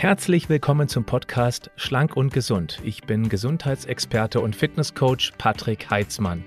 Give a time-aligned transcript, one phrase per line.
[0.00, 2.80] Herzlich willkommen zum Podcast Schlank und Gesund.
[2.82, 6.42] Ich bin Gesundheitsexperte und Fitnesscoach Patrick Heitzmann.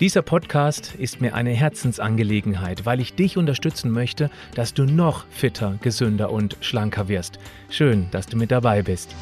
[0.00, 5.78] Dieser Podcast ist mir eine Herzensangelegenheit, weil ich dich unterstützen möchte, dass du noch fitter,
[5.80, 7.38] gesünder und schlanker wirst.
[7.70, 9.16] Schön, dass du mit dabei bist.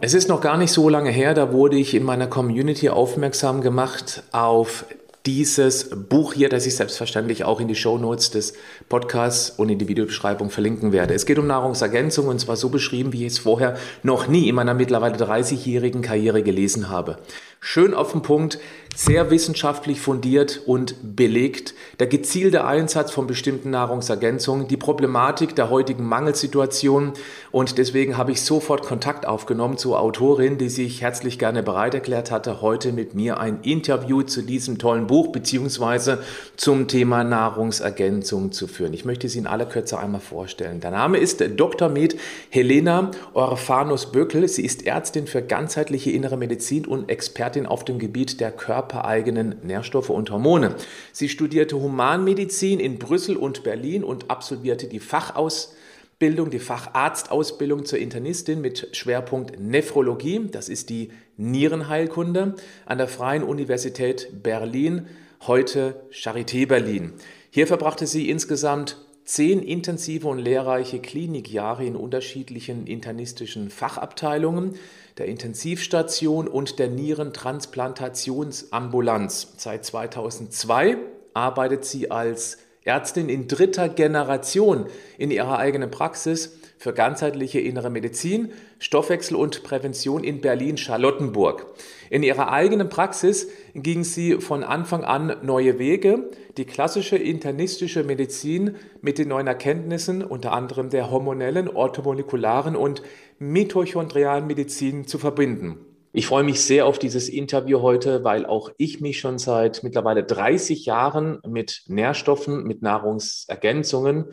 [0.00, 3.62] Es ist noch gar nicht so lange her, da wurde ich in meiner Community aufmerksam
[3.62, 4.84] gemacht auf
[5.26, 8.54] dieses Buch hier, das ich selbstverständlich auch in die Show Notes des
[8.88, 11.14] Podcasts und in die Videobeschreibung verlinken werde.
[11.14, 14.54] Es geht um Nahrungsergänzung und zwar so beschrieben, wie ich es vorher noch nie in
[14.54, 17.18] meiner mittlerweile 30-jährigen Karriere gelesen habe.
[17.60, 18.58] Schön auf den Punkt,
[18.96, 21.74] sehr wissenschaftlich fundiert und belegt.
[22.00, 27.12] Der gezielte Einsatz von bestimmten Nahrungsergänzungen, die Problematik der heutigen Mangelsituation
[27.52, 32.30] und deswegen habe ich sofort Kontakt aufgenommen zur Autorin, die sich herzlich gerne bereit erklärt
[32.30, 36.22] hatte, heute mit mir ein Interview zu diesem tollen Buch beziehungsweise
[36.56, 38.92] zum Thema Nahrungsergänzung zu führen.
[38.92, 40.80] Ich möchte sie in aller Kürze einmal vorstellen.
[40.80, 41.88] Der Name ist Dr.
[41.88, 42.16] Med
[42.50, 44.48] Helena Orphanus Böckel.
[44.48, 49.56] Sie ist Ärztin für ganzheitliche innere Medizin und Expertin auf dem Gebiet der Körper körpereigenen
[49.62, 50.74] Nährstoffe und Hormone.
[51.12, 58.60] Sie studierte Humanmedizin in Brüssel und Berlin und absolvierte die Fachausbildung, die Facharztausbildung zur Internistin
[58.60, 62.54] mit Schwerpunkt Nephrologie, das ist die Nierenheilkunde,
[62.86, 65.06] an der Freien Universität Berlin,
[65.46, 67.12] heute Charité Berlin.
[67.50, 74.74] Hier verbrachte sie insgesamt zehn intensive und lehrreiche Klinikjahre in unterschiedlichen internistischen Fachabteilungen
[75.20, 79.52] der Intensivstation und der Nierentransplantationsambulanz.
[79.58, 80.96] Seit 2002
[81.34, 84.86] arbeitet sie als Ärztin in dritter Generation
[85.18, 91.66] in ihrer eigenen Praxis für ganzheitliche innere Medizin, Stoffwechsel und Prävention in Berlin-Charlottenburg.
[92.08, 98.76] In ihrer eigenen Praxis ging sie von Anfang an neue Wege, die klassische internistische Medizin
[99.02, 103.02] mit den neuen Erkenntnissen, unter anderem der hormonellen, orthomolekularen und
[103.40, 105.78] mitochondrialen Medizin zu verbinden.
[106.12, 110.24] Ich freue mich sehr auf dieses Interview heute, weil auch ich mich schon seit mittlerweile
[110.24, 114.26] 30 Jahren mit Nährstoffen, mit Nahrungsergänzungen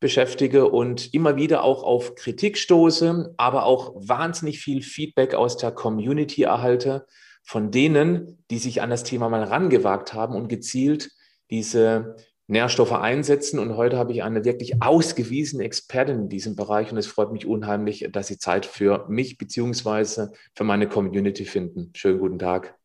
[0.00, 5.72] beschäftige und immer wieder auch auf Kritik stoße, aber auch wahnsinnig viel Feedback aus der
[5.72, 7.06] Community erhalte
[7.42, 11.10] von denen, die sich an das Thema mal rangewagt haben und gezielt
[11.50, 12.16] diese
[12.46, 13.58] Nährstoffe einsetzen.
[13.58, 17.46] Und heute habe ich eine wirklich ausgewiesene Expertin in diesem Bereich und es freut mich
[17.46, 21.90] unheimlich, dass Sie Zeit für mich beziehungsweise für meine Community finden.
[21.94, 22.78] Schönen guten Tag.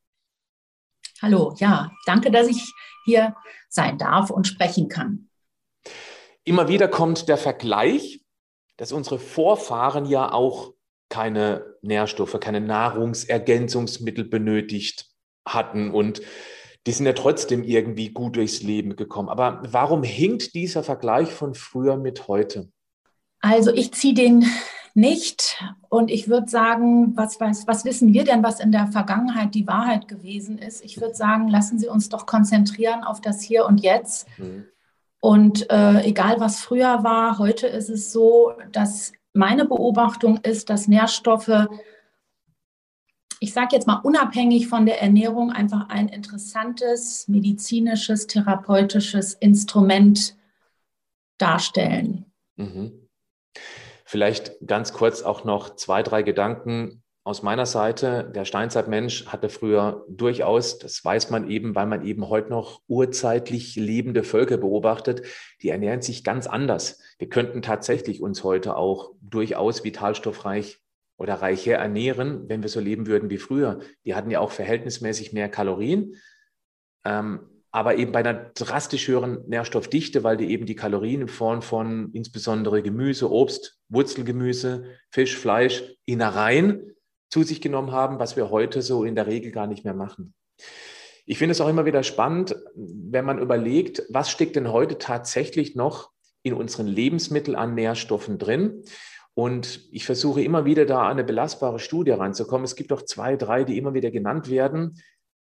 [1.21, 3.35] Hallo, ja, danke, dass ich hier
[3.67, 5.29] sein darf und sprechen kann.
[6.45, 8.21] Immer wieder kommt der Vergleich,
[8.77, 10.73] dass unsere Vorfahren ja auch
[11.09, 15.09] keine Nährstoffe, keine Nahrungsergänzungsmittel benötigt
[15.45, 16.21] hatten und
[16.89, 19.29] die sind ja trotzdem irgendwie gut durchs Leben gekommen.
[19.29, 22.71] Aber warum hinkt dieser Vergleich von früher mit heute?
[23.41, 24.43] Also ich ziehe den
[24.95, 29.53] nicht und ich würde sagen, was, was, was wissen wir denn, was in der Vergangenheit
[29.53, 30.83] die Wahrheit gewesen ist?
[30.83, 34.27] Ich würde sagen, lassen Sie uns doch konzentrieren auf das Hier und Jetzt.
[34.39, 34.65] Mhm.
[35.19, 40.87] Und äh, egal was früher war, heute ist es so, dass meine Beobachtung ist, dass
[40.87, 41.67] Nährstoffe
[43.39, 50.35] ich sage jetzt mal unabhängig von der Ernährung, einfach ein interessantes medizinisches, therapeutisches Instrument
[51.37, 52.25] darstellen.
[52.57, 53.07] Mhm.
[54.03, 58.29] Vielleicht ganz kurz auch noch zwei, drei Gedanken aus meiner Seite.
[58.35, 63.75] Der Steinzeitmensch hatte früher durchaus, das weiß man eben, weil man eben heute noch urzeitlich
[63.75, 65.21] lebende Völker beobachtet,
[65.61, 66.99] die ernähren sich ganz anders.
[67.19, 70.79] Wir könnten tatsächlich uns heute auch durchaus vitalstoffreich
[71.19, 73.79] oder reicher ernähren, wenn wir so leben würden wie früher.
[74.05, 76.15] Die hatten ja auch verhältnismäßig mehr Kalorien,
[77.05, 77.41] ähm,
[77.71, 82.11] aber eben bei einer drastisch höheren Nährstoffdichte, weil die eben die Kalorien in Form von
[82.13, 86.95] insbesondere Gemüse, Obst, Wurzelgemüse, Fisch, Fleisch, Innereien
[87.29, 90.33] zu sich genommen haben, was wir heute so in der Regel gar nicht mehr machen.
[91.25, 95.75] Ich finde es auch immer wieder spannend, wenn man überlegt, was steckt denn heute tatsächlich
[95.75, 96.09] noch
[96.41, 98.83] in unseren Lebensmitteln an Nährstoffen drin.
[99.33, 102.65] Und ich versuche immer wieder da eine belastbare Studie reinzukommen.
[102.65, 105.01] Es gibt auch zwei, drei, die immer wieder genannt werden.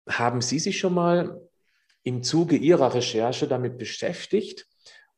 [0.09, 1.41] Haben Sie sich schon mal
[2.03, 4.67] im Zuge Ihrer Recherche damit beschäftigt,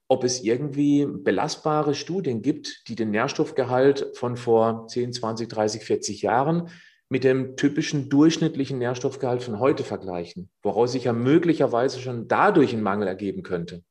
[0.09, 6.23] ob es irgendwie belastbare Studien gibt, die den Nährstoffgehalt von vor 10, 20, 30, 40
[6.23, 6.71] Jahren
[7.09, 12.83] mit dem typischen durchschnittlichen Nährstoffgehalt von heute vergleichen, woraus sich ja möglicherweise schon dadurch ein
[12.83, 13.83] Mangel ergeben könnte?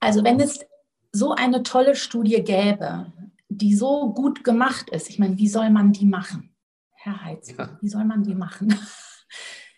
[0.00, 0.60] Also wenn es
[1.14, 3.12] so eine tolle Studie gäbe,
[3.48, 6.54] die so gut gemacht ist, ich meine, wie soll man die machen?
[6.92, 7.78] Herr Heitz, ja.
[7.80, 8.74] wie soll man die machen?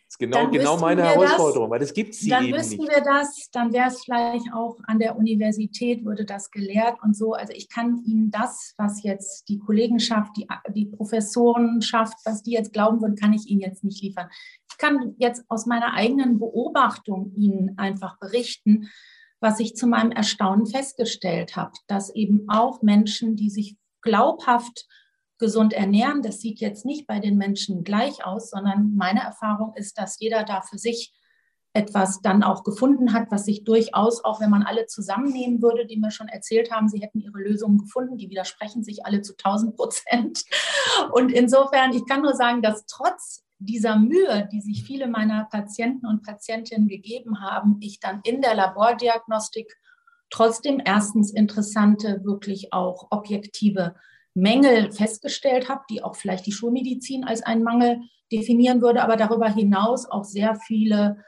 [0.08, 2.90] ist genau, genau meine Herausforderung, das, weil das gibt sie Dann wüssten nicht.
[2.90, 7.34] wir das, dann wäre es vielleicht auch an der Universität, würde das gelehrt und so.
[7.34, 12.72] Also ich kann Ihnen das, was jetzt die Kollegenschaft, die, die Professorenschaft, was die jetzt
[12.72, 14.28] glauben würden, kann ich Ihnen jetzt nicht liefern.
[14.70, 18.88] Ich kann jetzt aus meiner eigenen Beobachtung Ihnen einfach berichten,
[19.46, 24.88] was ich zu meinem Erstaunen festgestellt habe, dass eben auch Menschen, die sich glaubhaft
[25.38, 29.98] gesund ernähren, das sieht jetzt nicht bei den Menschen gleich aus, sondern meine Erfahrung ist,
[29.98, 31.14] dass jeder da für sich
[31.74, 35.98] etwas dann auch gefunden hat, was sich durchaus, auch wenn man alle zusammennehmen würde, die
[35.98, 39.76] mir schon erzählt haben, sie hätten ihre Lösungen gefunden, die widersprechen sich alle zu 1000
[39.76, 40.42] Prozent.
[41.12, 46.06] Und insofern, ich kann nur sagen, dass trotz dieser Mühe, die sich viele meiner Patienten
[46.06, 49.76] und Patientinnen gegeben haben, ich dann in der Labordiagnostik
[50.30, 53.94] trotzdem erstens interessante, wirklich auch objektive
[54.34, 58.00] Mängel festgestellt habe, die auch vielleicht die Schulmedizin als einen Mangel
[58.30, 61.24] definieren würde, aber darüber hinaus auch sehr viele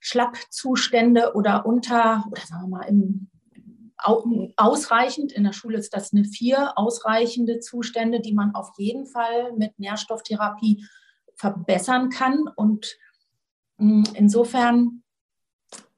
[0.00, 3.30] Schlappzustände oder unter, oder sagen wir mal, im,
[4.56, 9.52] ausreichend, in der Schule ist das eine vier, ausreichende Zustände, die man auf jeden Fall
[9.56, 10.84] mit Nährstofftherapie
[11.40, 12.44] verbessern kann.
[12.54, 12.98] Und
[13.78, 15.02] hm, insofern,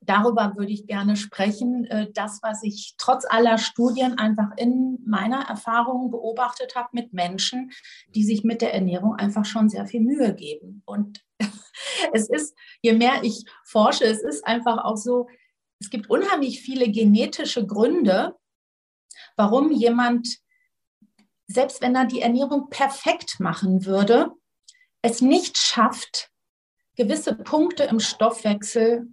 [0.00, 1.84] darüber würde ich gerne sprechen.
[1.86, 7.72] Äh, das, was ich trotz aller Studien einfach in meiner Erfahrung beobachtet habe mit Menschen,
[8.14, 10.82] die sich mit der Ernährung einfach schon sehr viel Mühe geben.
[10.86, 11.24] Und
[12.12, 15.26] es ist, je mehr ich forsche, es ist einfach auch so,
[15.80, 18.36] es gibt unheimlich viele genetische Gründe,
[19.36, 20.38] warum jemand,
[21.48, 24.30] selbst wenn er die Ernährung perfekt machen würde,
[25.02, 26.30] es nicht schafft,
[26.96, 29.06] gewisse Punkte im Stoffwechsel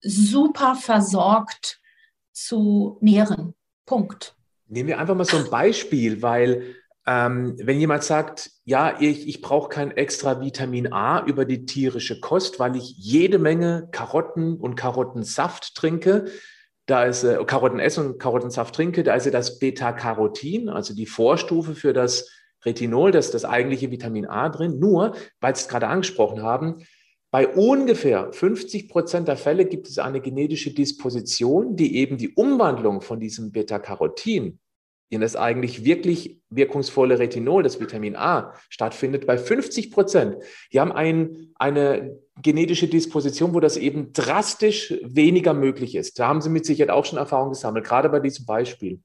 [0.00, 1.80] super versorgt
[2.32, 3.54] zu nähren.
[3.86, 4.34] Punkt.
[4.66, 6.74] Nehmen wir einfach mal so ein Beispiel, weil
[7.06, 12.18] ähm, wenn jemand sagt, ja, ich, ich brauche kein extra Vitamin A über die tierische
[12.18, 16.26] Kost, weil ich jede Menge Karotten und Karottensaft trinke,
[16.86, 21.06] da ist äh, Karotten esse und Karottensaft trinke, da ist ja das Beta-Carotin, also die
[21.06, 22.30] Vorstufe für das
[22.64, 24.78] Retinol, das ist das eigentliche Vitamin A drin.
[24.78, 26.84] Nur, weil Sie es gerade angesprochen haben,
[27.30, 33.00] bei ungefähr 50 Prozent der Fälle gibt es eine genetische Disposition, die eben die Umwandlung
[33.00, 34.60] von diesem Beta-Carotin
[35.10, 39.26] in das eigentlich wirklich wirkungsvolle Retinol, das Vitamin A, stattfindet.
[39.26, 40.36] Bei 50 Prozent,
[40.72, 46.18] die haben ein, eine genetische Disposition, wo das eben drastisch weniger möglich ist.
[46.18, 49.00] Da haben Sie mit Sicherheit auch schon Erfahrung gesammelt, gerade bei diesem Beispiel.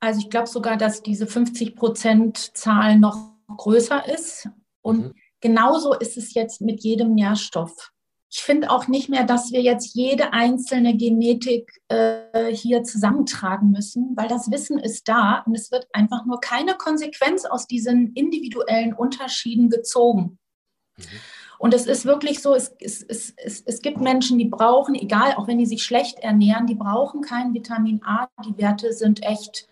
[0.00, 4.48] Also ich glaube sogar, dass diese 50 Prozent Zahl noch größer ist.
[4.80, 5.14] Und mhm.
[5.40, 7.92] genauso ist es jetzt mit jedem Nährstoff.
[8.32, 14.12] Ich finde auch nicht mehr, dass wir jetzt jede einzelne Genetik äh, hier zusammentragen müssen,
[14.16, 18.94] weil das Wissen ist da und es wird einfach nur keine Konsequenz aus diesen individuellen
[18.94, 20.38] Unterschieden gezogen.
[20.96, 21.04] Mhm.
[21.58, 25.34] Und es ist wirklich so, es, es, es, es, es gibt Menschen, die brauchen, egal,
[25.34, 28.28] auch wenn die sich schlecht ernähren, die brauchen kein Vitamin A.
[28.46, 29.68] Die Werte sind echt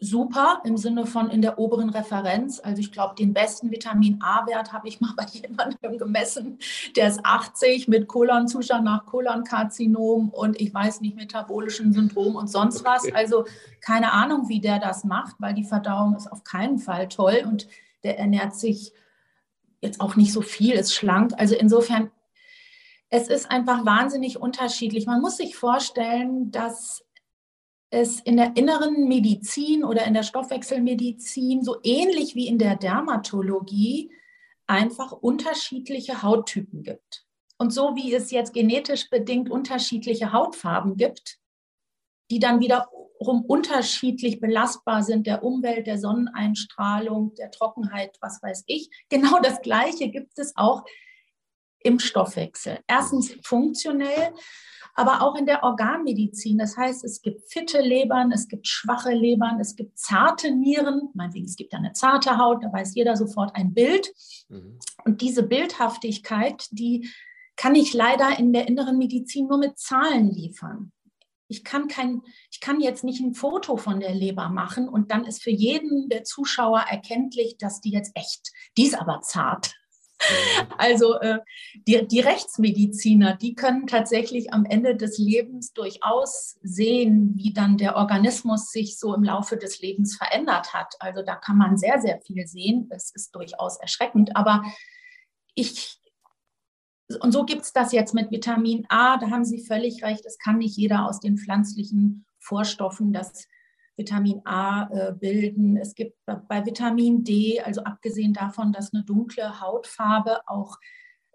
[0.00, 2.58] super im Sinne von in der oberen Referenz.
[2.58, 6.58] Also ich glaube, den besten Vitamin A-Wert habe ich mal bei jemandem gemessen.
[6.96, 12.84] Der ist 80 mit Kolonzustand nach Kolonkarzinom und ich weiß nicht, metabolischen Syndrom und sonst
[12.84, 13.12] was.
[13.12, 13.44] Also
[13.82, 17.68] keine Ahnung, wie der das macht, weil die Verdauung ist auf keinen Fall toll und
[18.02, 18.92] der ernährt sich
[19.82, 21.32] jetzt auch nicht so viel, ist schlank.
[21.36, 22.10] Also insofern,
[23.10, 25.06] es ist einfach wahnsinnig unterschiedlich.
[25.06, 27.04] Man muss sich vorstellen, dass
[27.90, 34.12] es in der inneren Medizin oder in der Stoffwechselmedizin so ähnlich wie in der Dermatologie
[34.66, 37.26] einfach unterschiedliche Hauttypen gibt.
[37.58, 41.38] Und so wie es jetzt genetisch bedingt unterschiedliche Hautfarben gibt,
[42.30, 48.88] die dann wiederum unterschiedlich belastbar sind der Umwelt, der Sonneneinstrahlung, der Trockenheit, was weiß ich.
[49.08, 50.84] Genau das Gleiche gibt es auch
[51.80, 52.78] im Stoffwechsel.
[52.86, 54.32] Erstens funktionell,
[54.94, 56.58] aber auch in der Organmedizin.
[56.58, 61.10] Das heißt, es gibt fitte Lebern, es gibt schwache Lebern, es gibt zarte Nieren.
[61.14, 64.12] Meinetwegen, es gibt ja eine zarte Haut, da weiß jeder sofort ein Bild.
[64.48, 64.78] Mhm.
[65.04, 67.08] Und diese Bildhaftigkeit, die
[67.56, 70.92] kann ich leider in der inneren Medizin nur mit Zahlen liefern.
[71.46, 75.24] Ich kann, kein, ich kann jetzt nicht ein Foto von der Leber machen und dann
[75.24, 79.74] ist für jeden der Zuschauer erkenntlich, dass die jetzt echt, die ist aber zart.
[80.76, 81.38] Also äh,
[81.86, 87.96] die, die Rechtsmediziner, die können tatsächlich am Ende des Lebens durchaus sehen, wie dann der
[87.96, 90.94] Organismus sich so im Laufe des Lebens verändert hat.
[91.00, 92.88] Also da kann man sehr, sehr viel sehen.
[92.90, 94.36] Es ist durchaus erschreckend.
[94.36, 94.64] Aber
[95.54, 95.98] ich,
[97.20, 100.38] und so gibt es das jetzt mit Vitamin A, da haben Sie völlig recht, es
[100.38, 103.46] kann nicht jeder aus den pflanzlichen Vorstoffen das
[104.00, 105.76] Vitamin A äh, bilden.
[105.76, 110.78] Es gibt bei Vitamin D, also abgesehen davon, dass eine dunkle Hautfarbe auch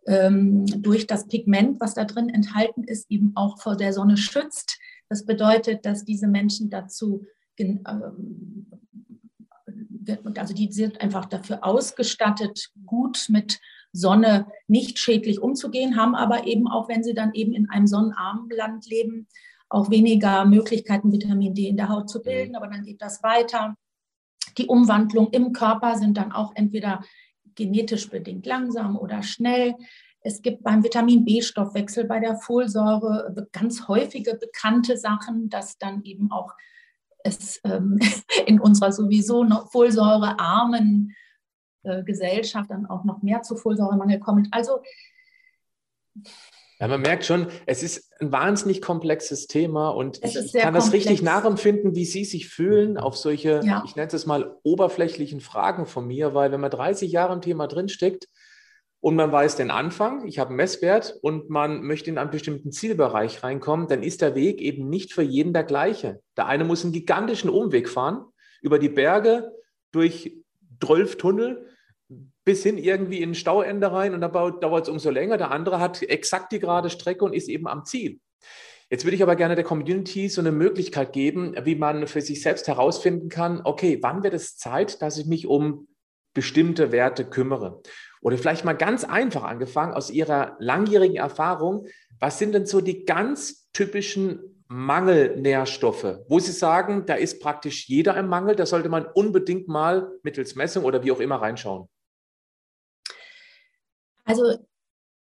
[0.08, 4.80] ähm, durch das Pigment, was da drin enthalten ist, eben auch vor der Sonne schützt.
[5.10, 7.26] Das bedeutet, dass diese Menschen dazu,
[7.58, 7.84] ähm,
[10.36, 13.60] also die sind einfach dafür ausgestattet, gut mit
[13.92, 18.50] Sonne nicht schädlich umzugehen, haben aber eben auch, wenn sie dann eben in einem sonnenarmen
[18.50, 19.28] Land leben,
[19.70, 22.52] auch weniger Möglichkeiten, Vitamin D in der Haut zu bilden.
[22.52, 22.56] Mhm.
[22.56, 23.76] Aber dann geht das weiter.
[24.58, 27.04] Die Umwandlung im Körper sind dann auch entweder
[27.56, 29.76] genetisch bedingt langsam oder schnell.
[30.22, 36.32] Es gibt beim Vitamin B-Stoffwechsel, bei der Folsäure ganz häufige bekannte Sachen, dass dann eben
[36.32, 36.54] auch
[37.24, 38.00] es ähm,
[38.46, 41.16] in unserer sowieso noch folsäurearmen
[41.84, 44.48] äh, Gesellschaft dann auch noch mehr zu Folsäuremangel kommt.
[44.52, 44.80] Also
[46.80, 50.74] ja, man merkt schon, es ist ein wahnsinnig komplexes Thema und ich kann komplex.
[50.74, 53.84] das richtig nachempfinden, wie Sie sich fühlen auf solche, ja.
[53.86, 57.68] ich nenne es mal, oberflächlichen Fragen von mir, weil wenn man 30 Jahre im Thema
[57.68, 58.28] drinsteckt
[59.00, 62.72] und man weiß den Anfang, ich habe einen Messwert und man möchte in einen bestimmten
[62.72, 66.20] Zielbereich reinkommen, dann ist der Weg eben nicht für jeden der gleiche.
[66.36, 68.26] Der eine muss einen gigantischen Umweg fahren,
[68.62, 69.52] über die Berge,
[69.92, 70.36] durch
[70.84, 71.75] 12 Tunnel
[72.46, 75.38] bis hin irgendwie in Stauende rein und dann dauert es umso länger.
[75.38, 78.20] Der andere hat exakt die gerade Strecke und ist eben am Ziel.
[78.90, 82.44] Jetzt würde ich aber gerne der Community so eine Möglichkeit geben, wie man für sich
[82.44, 85.88] selbst herausfinden kann, okay, wann wird es Zeit, dass ich mich um
[86.36, 87.82] bestimmte Werte kümmere?
[88.22, 91.88] Oder vielleicht mal ganz einfach angefangen aus Ihrer langjährigen Erfahrung,
[92.20, 98.16] was sind denn so die ganz typischen Mangelnährstoffe, wo Sie sagen, da ist praktisch jeder
[98.18, 101.88] im Mangel, da sollte man unbedingt mal mittels Messung oder wie auch immer reinschauen?
[104.26, 104.58] Also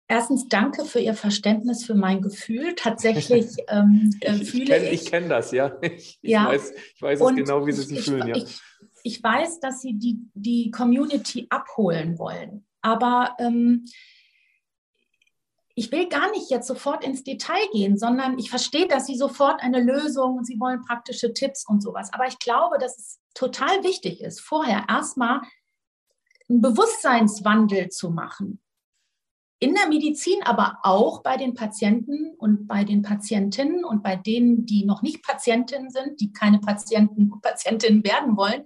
[0.08, 2.75] erstens danke für Ihr Verständnis für mein Gefühl.
[2.75, 5.02] Tatsächlich ähm, äh, ich, fühle ich.
[5.02, 5.76] Ich kenne das, ja.
[5.82, 6.46] Ich, ja.
[6.46, 8.28] weiß, ich weiß es genau, wie Sie sich fühlen.
[8.28, 8.37] Ja.
[8.37, 8.61] Ich,
[9.02, 12.66] ich, weiß, dass Sie die, die Community abholen wollen.
[12.80, 13.84] Aber ähm,
[15.75, 19.61] ich will gar nicht jetzt sofort ins Detail gehen, sondern ich verstehe, dass Sie sofort
[19.61, 22.12] eine Lösung und Sie wollen praktische Tipps und sowas.
[22.12, 25.40] Aber ich glaube, dass es total wichtig ist, vorher erstmal
[26.49, 28.61] einen Bewusstseinswandel zu machen
[29.58, 34.66] in der Medizin, aber auch bei den Patienten und bei den Patientinnen und bei denen,
[34.66, 38.64] die noch nicht Patientinnen sind, die keine Patienten und Patientinnen werden wollen.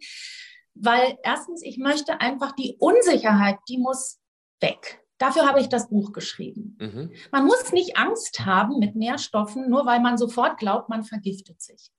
[0.74, 4.18] Weil erstens, ich möchte einfach die Unsicherheit, die muss
[4.60, 5.04] weg.
[5.18, 6.76] Dafür habe ich das Buch geschrieben.
[6.80, 7.12] Mhm.
[7.32, 11.90] Man muss nicht Angst haben mit Nährstoffen, nur weil man sofort glaubt, man vergiftet sich.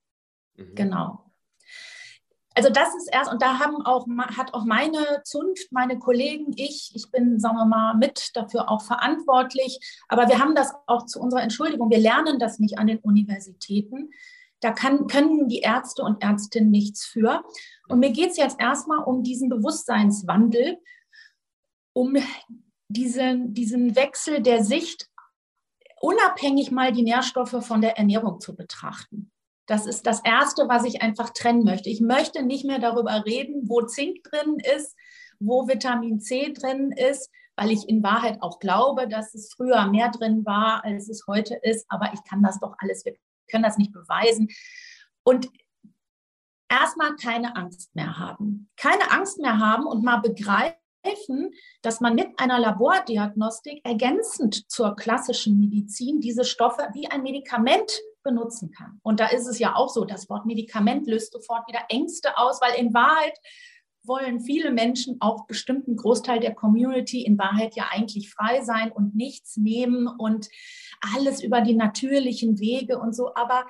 [0.56, 0.74] Mhm.
[0.74, 1.29] Genau
[2.60, 6.92] also das ist erst, und da haben auch, hat auch meine Zunft, meine Kollegen, ich,
[6.94, 9.80] ich bin, sagen wir mal, mit dafür auch verantwortlich.
[10.08, 11.88] Aber wir haben das auch zu unserer Entschuldigung.
[11.88, 14.10] Wir lernen das nicht an den Universitäten.
[14.60, 17.42] Da kann, können die Ärzte und Ärztinnen nichts für.
[17.88, 20.76] Und mir geht es jetzt erstmal um diesen Bewusstseinswandel,
[21.94, 22.18] um
[22.88, 25.08] diesen, diesen Wechsel der Sicht,
[26.02, 29.32] unabhängig mal die Nährstoffe von der Ernährung zu betrachten.
[29.70, 31.90] Das ist das Erste, was ich einfach trennen möchte.
[31.90, 34.96] Ich möchte nicht mehr darüber reden, wo Zink drin ist,
[35.38, 40.10] wo Vitamin C drin ist, weil ich in Wahrheit auch glaube, dass es früher mehr
[40.10, 41.86] drin war, als es heute ist.
[41.88, 43.14] Aber ich kann das doch alles, wir
[43.48, 44.48] können das nicht beweisen.
[45.22, 45.48] Und
[46.68, 48.68] erstmal keine Angst mehr haben.
[48.76, 50.74] Keine Angst mehr haben und mal begreifen,
[51.82, 58.70] dass man mit einer Labordiagnostik ergänzend zur klassischen Medizin diese Stoffe wie ein Medikament benutzen
[58.70, 59.00] kann.
[59.02, 62.60] Und da ist es ja auch so, das Wort Medikament löst sofort wieder Ängste aus,
[62.60, 63.38] weil in Wahrheit
[64.02, 69.14] wollen viele Menschen, auch bestimmten Großteil der Community, in Wahrheit ja eigentlich frei sein und
[69.14, 70.48] nichts nehmen und
[71.14, 73.34] alles über die natürlichen Wege und so.
[73.34, 73.66] Aber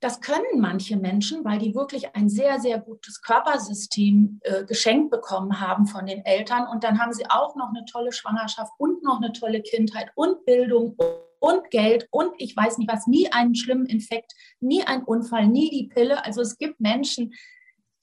[0.00, 5.60] das können manche Menschen, weil die wirklich ein sehr, sehr gutes Körpersystem äh, geschenkt bekommen
[5.60, 6.68] haben von den Eltern.
[6.68, 10.44] Und dann haben sie auch noch eine tolle Schwangerschaft und noch eine tolle Kindheit und
[10.44, 10.96] Bildung
[11.40, 15.70] und Geld und ich weiß nicht was, nie einen schlimmen Infekt, nie einen Unfall, nie
[15.70, 16.24] die Pille.
[16.24, 17.34] Also es gibt Menschen,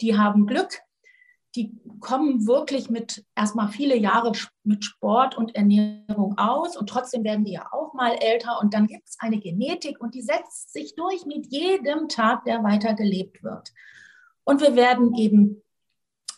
[0.01, 0.81] die haben Glück,
[1.55, 4.31] die kommen wirklich mit erstmal viele Jahre
[4.63, 8.87] mit Sport und Ernährung aus und trotzdem werden die ja auch mal älter und dann
[8.87, 13.43] gibt es eine Genetik und die setzt sich durch mit jedem Tag, der weiter gelebt
[13.43, 13.71] wird.
[14.43, 15.61] Und wir werden eben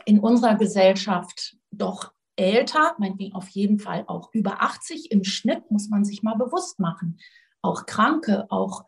[0.05, 5.89] in unserer Gesellschaft doch älter, meinetwegen auf jeden Fall auch über 80 im Schnitt, muss
[5.89, 7.19] man sich mal bewusst machen.
[7.61, 8.85] Auch Kranke, auch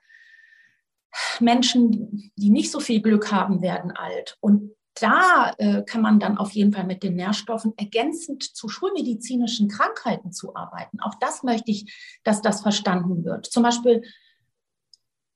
[1.40, 4.38] Menschen, die nicht so viel Glück haben, werden alt.
[4.40, 9.68] Und da äh, kann man dann auf jeden Fall mit den Nährstoffen ergänzend zu schulmedizinischen
[9.68, 11.00] Krankheiten zu arbeiten.
[11.02, 13.46] Auch das möchte ich, dass das verstanden wird.
[13.46, 14.02] Zum Beispiel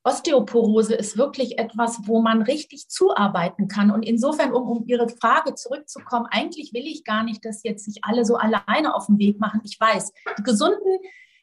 [0.04, 3.90] Osteoporose ist wirklich etwas, wo man richtig zuarbeiten kann.
[3.90, 8.02] Und insofern, um, um Ihre Frage zurückzukommen, eigentlich will ich gar nicht, dass jetzt sich
[8.02, 9.60] alle so alleine auf den Weg machen.
[9.64, 10.98] Ich weiß, die Gesunden,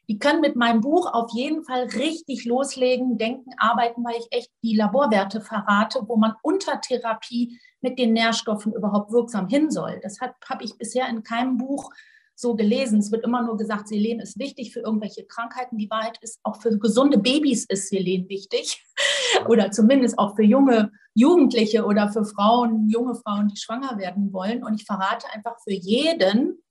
[0.09, 4.51] die können mit meinem Buch auf jeden Fall richtig loslegen, denken, arbeiten, weil ich echt
[4.63, 9.99] die Laborwerte verrate, wo man unter Therapie mit den Nährstoffen überhaupt wirksam hin soll.
[10.01, 11.91] Das habe ich bisher in keinem Buch
[12.39, 12.99] so gelesen.
[12.99, 15.77] Es wird immer nur gesagt, Selen ist wichtig für irgendwelche Krankheiten.
[15.77, 18.81] Die Wahrheit ist, auch für gesunde Babys ist Selen wichtig.
[19.47, 24.63] oder zumindest auch für junge Jugendliche oder für Frauen, junge Frauen, die schwanger werden wollen.
[24.63, 26.63] Und ich verrate einfach für jeden,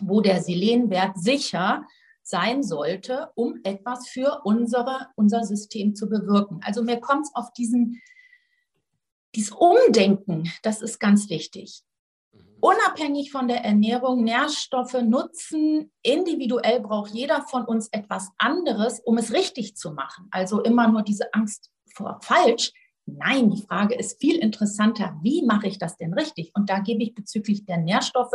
[0.00, 1.84] wo der Selenwert sicher
[2.22, 6.60] sein sollte, um etwas für unsere, unser System zu bewirken.
[6.62, 8.00] Also mir kommt es auf diesen,
[9.34, 11.82] dieses Umdenken, das ist ganz wichtig
[12.60, 15.92] unabhängig von der Ernährung Nährstoffe nutzen.
[16.02, 20.28] Individuell braucht jeder von uns etwas anderes, um es richtig zu machen.
[20.30, 22.72] Also immer nur diese Angst vor falsch.
[23.06, 26.50] Nein, die Frage ist viel interessanter, wie mache ich das denn richtig?
[26.54, 28.34] Und da gebe ich bezüglich der Nährstoffe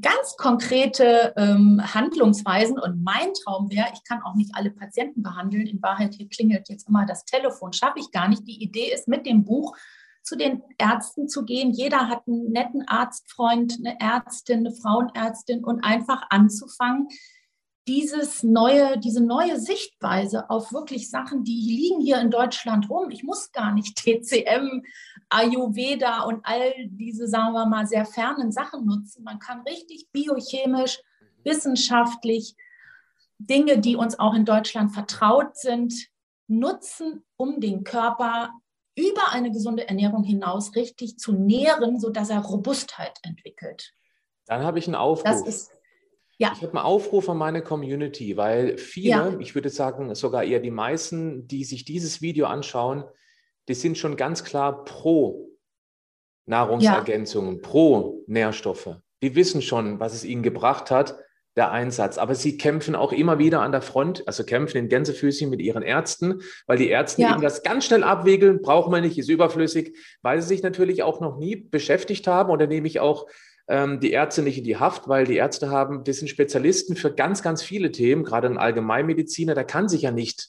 [0.00, 2.78] ganz konkrete ähm, Handlungsweisen.
[2.78, 5.66] Und mein Traum wäre, ich kann auch nicht alle Patienten behandeln.
[5.66, 8.46] In Wahrheit, hier klingelt jetzt immer das Telefon, schaffe ich gar nicht.
[8.46, 9.76] Die Idee ist mit dem Buch
[10.24, 11.70] zu den Ärzten zu gehen.
[11.70, 17.08] Jeder hat einen netten Arztfreund, eine Ärztin, eine Frauenärztin und einfach anzufangen,
[17.86, 23.10] dieses neue, diese neue Sichtweise auf wirklich Sachen, die liegen hier in Deutschland rum.
[23.10, 24.82] Ich muss gar nicht TCM,
[25.28, 29.22] Ayurveda und all diese, sagen wir mal, sehr fernen Sachen nutzen.
[29.22, 31.00] Man kann richtig biochemisch,
[31.44, 32.56] wissenschaftlich
[33.38, 36.08] Dinge, die uns auch in Deutschland vertraut sind,
[36.46, 38.50] nutzen, um den Körper
[38.96, 43.92] über eine gesunde Ernährung hinaus richtig zu nähren, sodass er Robustheit entwickelt.
[44.46, 45.24] Dann habe ich einen Aufruf.
[45.24, 45.72] Das ist,
[46.38, 46.52] ja.
[46.54, 49.38] Ich habe einen Aufruf an meine Community, weil viele, ja.
[49.38, 53.04] ich würde sagen sogar eher die meisten, die sich dieses Video anschauen,
[53.68, 55.48] die sind schon ganz klar pro
[56.46, 57.62] Nahrungsergänzungen, ja.
[57.62, 58.96] pro Nährstoffe.
[59.22, 61.16] Die wissen schon, was es ihnen gebracht hat
[61.56, 62.18] der Einsatz.
[62.18, 65.82] Aber sie kämpfen auch immer wieder an der Front, also kämpfen in Gänsefüßchen mit ihren
[65.82, 67.38] Ärzten, weil die Ärzte ja.
[67.38, 71.38] das ganz schnell abwiegeln, brauchen wir nicht, ist überflüssig, weil sie sich natürlich auch noch
[71.38, 72.50] nie beschäftigt haben.
[72.50, 73.26] Und dann nehme ich auch
[73.68, 77.12] ähm, die Ärzte nicht in die Haft, weil die Ärzte haben, das sind Spezialisten für
[77.12, 80.48] ganz, ganz viele Themen, gerade ein Allgemeinmediziner, der kann sich ja nicht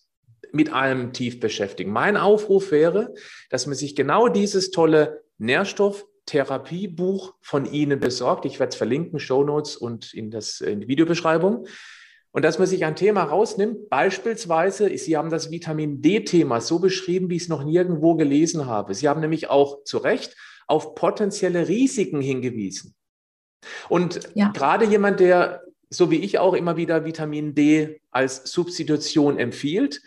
[0.51, 1.91] mit allem tief beschäftigen.
[1.91, 3.13] Mein Aufruf wäre,
[3.49, 8.45] dass man sich genau dieses tolle Nährstoff Therapiebuch von Ihnen besorgt.
[8.45, 11.67] Ich werde es verlinken, Show Notes und in, das, in die Videobeschreibung.
[12.31, 17.29] Und dass man sich ein Thema rausnimmt, beispielsweise, Sie haben das Vitamin D-Thema so beschrieben,
[17.29, 18.93] wie ich es noch nirgendwo gelesen habe.
[18.93, 20.35] Sie haben nämlich auch zu Recht
[20.67, 22.93] auf potenzielle Risiken hingewiesen.
[23.87, 24.49] Und ja.
[24.49, 30.01] gerade jemand, der so wie ich auch immer wieder Vitamin D als Substitution empfiehlt,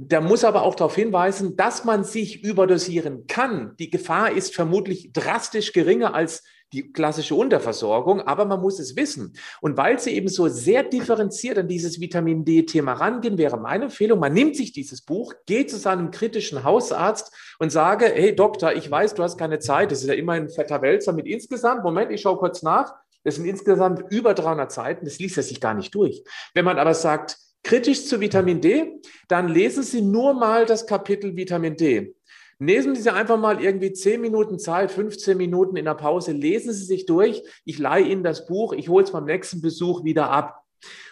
[0.00, 3.74] der muss aber auch darauf hinweisen, dass man sich überdosieren kann.
[3.80, 9.32] Die Gefahr ist vermutlich drastisch geringer als die klassische Unterversorgung, aber man muss es wissen.
[9.60, 14.20] Und weil sie eben so sehr differenziert an dieses Vitamin D-Thema rangehen, wäre meine Empfehlung,
[14.20, 18.88] man nimmt sich dieses Buch, geht zu seinem kritischen Hausarzt und sage, hey Doktor, ich
[18.88, 22.12] weiß, du hast keine Zeit, das ist ja immer ein fetter Wälzer mit insgesamt, Moment,
[22.12, 25.74] ich schaue kurz nach, das sind insgesamt über 300 Seiten, das liest er sich gar
[25.74, 26.22] nicht durch.
[26.54, 31.36] Wenn man aber sagt, kritisch zu Vitamin D, dann lesen Sie nur mal das Kapitel
[31.36, 32.14] Vitamin D.
[32.58, 36.86] Nehmen Sie einfach mal irgendwie 10 Minuten Zeit, 15 Minuten in der Pause, lesen Sie
[36.86, 37.42] sich durch.
[37.66, 40.64] Ich leihe Ihnen das Buch, ich hole es beim nächsten Besuch wieder ab.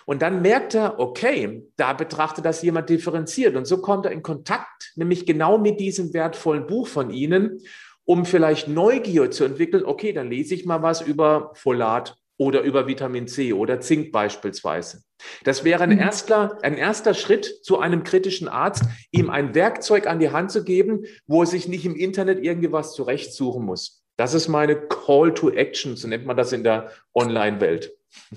[0.07, 3.55] Und dann merkt er, okay, da betrachtet das jemand differenziert.
[3.55, 7.61] Und so kommt er in Kontakt, nämlich genau mit diesem wertvollen Buch von Ihnen,
[8.07, 9.85] um vielleicht Neugier zu entwickeln.
[9.85, 15.03] Okay, dann lese ich mal was über Folat oder über Vitamin C oder Zink beispielsweise.
[15.45, 15.99] Das wäre ein mhm.
[15.99, 20.65] erster, ein erster Schritt zu einem kritischen Arzt, ihm ein Werkzeug an die Hand zu
[20.65, 24.03] geben, wo er sich nicht im Internet irgendwas zurechtsuchen muss.
[24.17, 27.93] Das ist meine Call to Action, so nennt man das in der Online-Welt.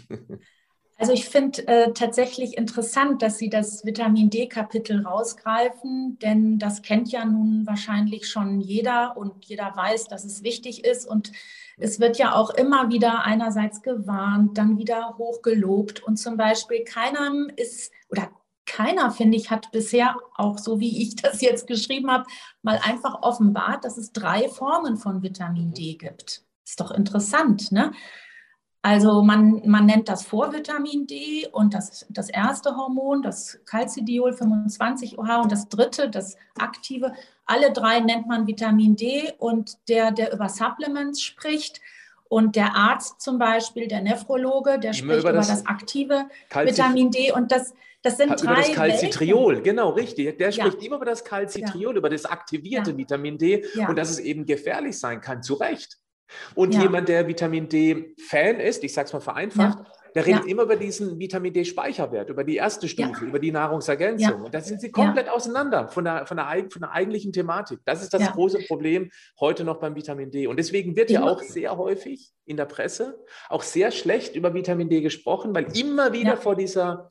[1.01, 7.09] Also ich finde äh, tatsächlich interessant, dass Sie das Vitamin D-Kapitel rausgreifen, denn das kennt
[7.09, 11.07] ja nun wahrscheinlich schon jeder und jeder weiß, dass es wichtig ist.
[11.07, 11.31] Und
[11.79, 16.03] es wird ja auch immer wieder einerseits gewarnt, dann wieder hochgelobt.
[16.03, 18.29] Und zum Beispiel keinem ist oder
[18.65, 22.25] keiner, finde ich, hat bisher, auch so wie ich das jetzt geschrieben habe,
[22.61, 26.43] mal einfach offenbart, dass es drei Formen von Vitamin D gibt.
[26.65, 27.91] Ist doch interessant, ne?
[28.81, 35.41] Also man, man nennt das Vorvitamin D und das, das erste Hormon, das Calcidiol 25OH
[35.41, 37.13] und das dritte, das aktive.
[37.49, 41.81] Alle drei nennt man Vitamin D und der, der über Supplements spricht
[42.25, 46.29] und der Arzt zum Beispiel, der Nephrologe, der Immer spricht über das, über das aktive
[46.49, 49.63] Calcif Vitamin D und das, Das sind über drei das Calcitriol, Welten.
[49.63, 50.37] genau, richtig.
[50.37, 50.65] Der Ja.
[50.67, 52.97] spricht immer über das Calcitriol, über das aktivierte Ja.
[52.97, 53.89] Vitamin D Ja.
[53.89, 55.97] und dass es eben gefährlich sein kann, zu Recht.
[56.53, 56.81] Und Ja.
[56.81, 59.79] jemand, der Vitamin D-Fan ist, ich sage es mal vereinfacht,
[60.15, 60.49] der redet Ja.
[60.51, 64.19] immer über diesen Vitamin D-Speicherwert, über die erste Stufe, über die Nahrungsergänzung.
[64.39, 64.43] Ja.
[64.45, 67.79] Und da sind sie komplett auseinander von der, von, der, von der eigentlichen Thematik.
[67.85, 68.31] Das ist das Ja.
[68.31, 70.47] große Problem heute noch beim Vitamin D.
[70.47, 74.89] Und deswegen wird ja auch sehr häufig in der Presse auch sehr schlecht über Vitamin
[74.89, 76.35] D gesprochen, weil immer wieder Ja.
[76.37, 77.09] vor dieser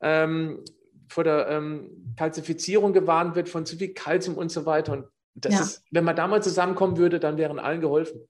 [0.00, 0.64] ähm,
[1.08, 4.92] vor der ähm, Kalzifizierung gewarnt wird von zu viel Kalzium und so weiter.
[4.92, 5.60] Und das Ja.
[5.60, 8.20] ist, wenn man da mal zusammenkommen würde, dann wären allen geholfen.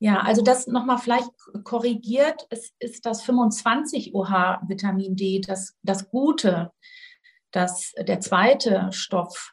[0.00, 1.30] Ja, also das nochmal vielleicht
[1.64, 6.70] korrigiert, es ist das 25 OH Vitamin D, das, das Gute,
[7.50, 9.52] das, der zweite Stoff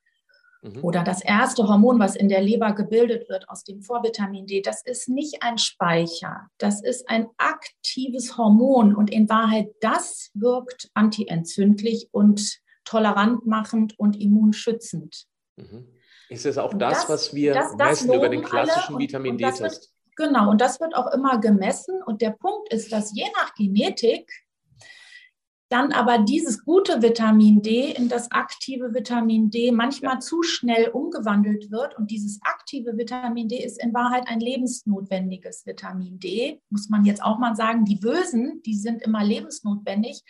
[0.62, 0.84] Mhm.
[0.84, 4.84] oder das erste Hormon, was in der Leber gebildet wird aus dem Vorvitamin D, das
[4.84, 12.10] ist nicht ein Speicher, das ist ein aktives Hormon und in Wahrheit das wirkt antientzündlich
[12.12, 15.26] und tolerant machend und immunschützend.
[15.58, 15.88] Mhm.
[16.30, 19.38] Ist es auch das, das- was wir das- das messen über den klassischen und- Vitamin
[19.38, 19.92] D-Test?
[20.16, 22.02] Genau, und das wird auch immer gemessen.
[22.06, 24.32] Und der Punkt ist, dass je nach Genetik
[25.70, 31.72] dann aber dieses gute Vitamin D in das aktive Vitamin D manchmal zu schnell umgewandelt
[31.72, 31.98] wird.
[31.98, 37.24] Und dieses aktive Vitamin D ist in Wahrheit ein lebensnotwendiges Vitamin D, muss man jetzt
[37.24, 37.84] auch mal sagen.
[37.84, 40.24] Die Bösen, die sind immer lebensnotwendig.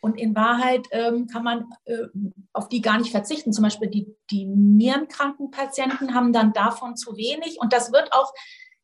[0.00, 2.06] Und in Wahrheit ähm, kann man äh,
[2.52, 3.52] auf die gar nicht verzichten.
[3.52, 7.58] Zum Beispiel die, die nierenkranken Patienten haben dann davon zu wenig.
[7.60, 8.32] Und das wird auch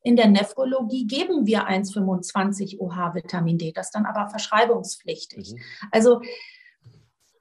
[0.02, 5.52] in der Nephrologie geben wir 1,25 OH Vitamin D, das dann aber verschreibungspflichtig.
[5.52, 5.60] Mhm.
[5.90, 6.20] Also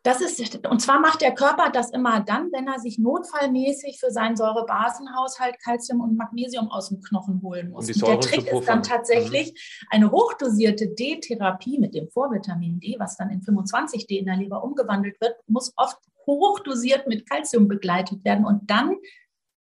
[0.03, 4.09] das ist, und zwar macht der Körper das immer dann, wenn er sich notfallmäßig für
[4.09, 7.87] seinen Säurebasenhaushalt Calcium und Magnesium aus dem Knochen holen muss.
[7.87, 13.29] Und der Trick ist dann tatsächlich eine hochdosierte D-Therapie mit dem Vorvitamin D, was dann
[13.29, 18.71] in 25D in der Leber umgewandelt wird, muss oft hochdosiert mit Calcium begleitet werden und
[18.71, 18.95] dann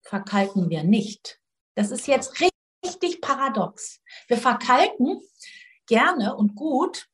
[0.03, 1.39] verkalken wir nicht.
[1.75, 2.50] Das ist jetzt richtig
[3.35, 4.01] paradox.
[4.27, 5.21] Wir verkalken
[5.87, 7.07] gerne und gut,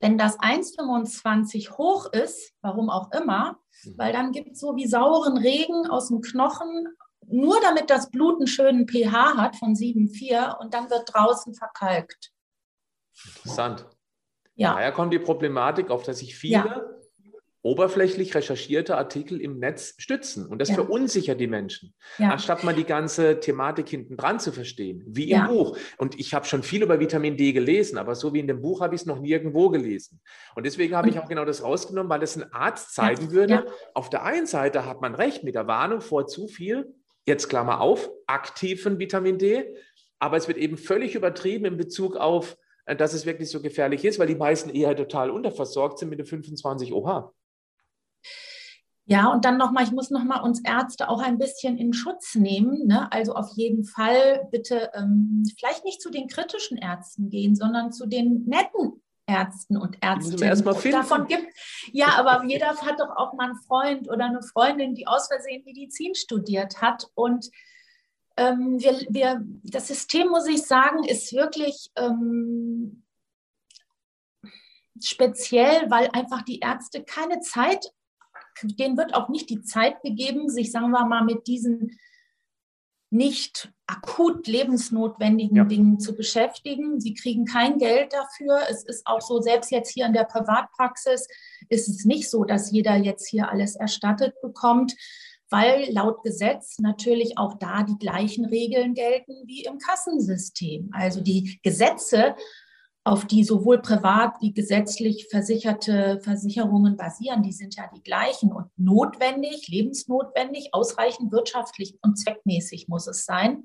[0.00, 3.98] wenn das 1,25 hoch ist, warum auch immer, Mhm.
[3.98, 6.88] weil dann gibt es so wie sauren Regen aus dem Knochen,
[7.26, 12.32] nur damit das Blut einen schönen pH hat von 7,4 und dann wird draußen verkalkt.
[13.36, 13.86] Interessant.
[14.54, 17.01] Ja, Daher kommt die Problematik, auf dass sich viele
[17.62, 20.46] oberflächlich recherchierte Artikel im Netz stützen.
[20.46, 20.74] Und das Ja.
[20.76, 21.94] verunsichert die Menschen.
[22.18, 25.46] ja, anstatt mal die ganze Thematik hinten dran zu verstehen, wie Ja.
[25.46, 25.76] im Buch.
[25.98, 28.80] Und ich habe schon viel über Vitamin D gelesen, aber so wie in dem Buch
[28.80, 30.20] habe ich es noch nirgendwo gelesen.
[30.56, 33.54] Und deswegen habe ich auch genau das rausgenommen, weil es ein Arzt zeigen würde.
[33.54, 33.64] ja.
[33.94, 36.92] Auf der einen Seite hat man recht mit der Warnung vor zu viel,
[37.26, 39.64] jetzt Klammer auf, aktiven Vitamin D,
[40.18, 44.04] aber es wird eben völlig übertrieben in Bezug auf, äh, dass es wirklich so gefährlich
[44.04, 47.32] ist, weil die meisten eher total unterversorgt sind mit den 25 OH.
[49.12, 52.86] Ja, und dann nochmal, ich muss nochmal uns Ärzte auch ein bisschen in Schutz nehmen.
[52.86, 53.12] Ne?
[53.12, 58.06] Also auf jeden Fall bitte ähm, vielleicht nicht zu den kritischen Ärzten gehen, sondern zu
[58.06, 60.38] den netten Ärzten und Ärztinnen.
[60.92, 61.46] Davon gibt,
[61.92, 65.62] ja, aber jeder hat doch auch mal einen Freund oder eine Freundin, die aus Versehen
[65.66, 67.06] Medizin studiert hat.
[67.12, 67.50] Und
[68.38, 73.04] ähm, wir, wir, das System, muss ich sagen, ist wirklich ähm,
[74.98, 77.92] speziell, weil einfach die Ärzte keine Zeit
[78.62, 81.98] denen wird auch nicht die Zeit gegeben, sich, sagen wir mal, mit diesen
[83.12, 85.64] nicht akut lebensnotwendigen Ja.
[85.64, 86.98] Dingen zu beschäftigen.
[86.98, 88.60] Sie kriegen kein Geld dafür.
[88.70, 91.28] Es ist auch so, selbst jetzt hier in der Privatpraxis
[91.68, 94.94] ist es nicht so, dass jeder jetzt hier alles erstattet bekommt,
[95.50, 100.88] weil laut Gesetz natürlich auch da die gleichen Regeln gelten wie im Kassensystem.
[100.92, 102.34] Also die Gesetze
[103.04, 108.66] auf die sowohl privat wie gesetzlich versicherte Versicherungen basieren, die sind ja die gleichen und
[108.76, 113.64] notwendig, lebensnotwendig, ausreichend wirtschaftlich und zweckmäßig muss es sein.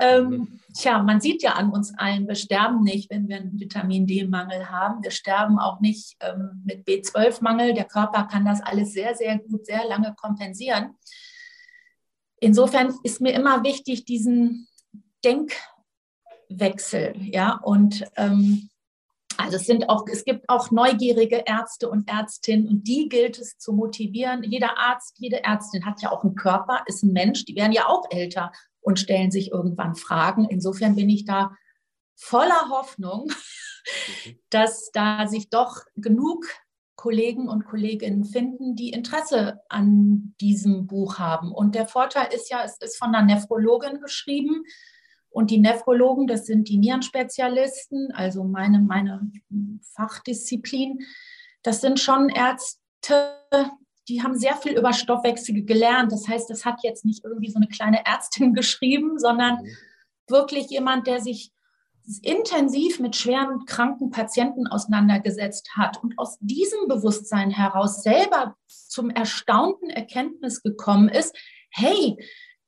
[0.00, 0.60] Ähm, Mhm.
[0.74, 4.68] tja, man sieht ja an uns allen, wir sterben nicht, wenn wir einen Vitamin D-Mangel
[4.68, 5.02] haben.
[5.02, 7.74] Wir sterben auch nicht ähm, mit B12-Mangel.
[7.74, 10.96] Der Körper kann das alles sehr, sehr gut, sehr lange kompensieren.
[12.40, 14.66] Insofern ist mir immer wichtig, diesen
[16.50, 18.68] Denkwechsel, ja, und ähm,
[19.36, 23.56] also es sind auch, es gibt auch neugierige Ärzte und Ärztinnen und die gilt es
[23.56, 24.42] zu motivieren.
[24.42, 27.86] Jeder Arzt, jede Ärztin hat ja auch einen Körper, ist ein Mensch, die werden ja
[27.86, 30.44] auch älter und stellen sich irgendwann Fragen.
[30.44, 31.52] Insofern bin ich da
[32.16, 33.32] voller Hoffnung,
[34.50, 36.44] dass da sich doch genug
[36.96, 41.50] Kollegen und Kolleginnen finden, die Interesse an diesem Buch haben.
[41.50, 44.64] Und der Vorteil ist ja, es ist von einer Nephrologin geschrieben.
[45.30, 49.30] Und die Nephrologen, das sind die Nierenspezialisten, also meine, meine
[49.94, 51.00] Fachdisziplin,
[51.62, 53.36] das sind schon Ärzte,
[54.08, 56.10] die haben sehr viel über Stoffwechsel gelernt.
[56.10, 59.68] Das heißt, das hat jetzt nicht irgendwie so eine kleine Ärztin geschrieben, sondern mhm.
[60.28, 61.52] wirklich jemand, der sich
[62.22, 69.90] intensiv mit schweren kranken Patienten auseinandergesetzt hat und aus diesem Bewusstsein heraus selber zum erstaunten
[69.90, 71.36] Erkenntnis gekommen ist,
[71.70, 72.16] hey,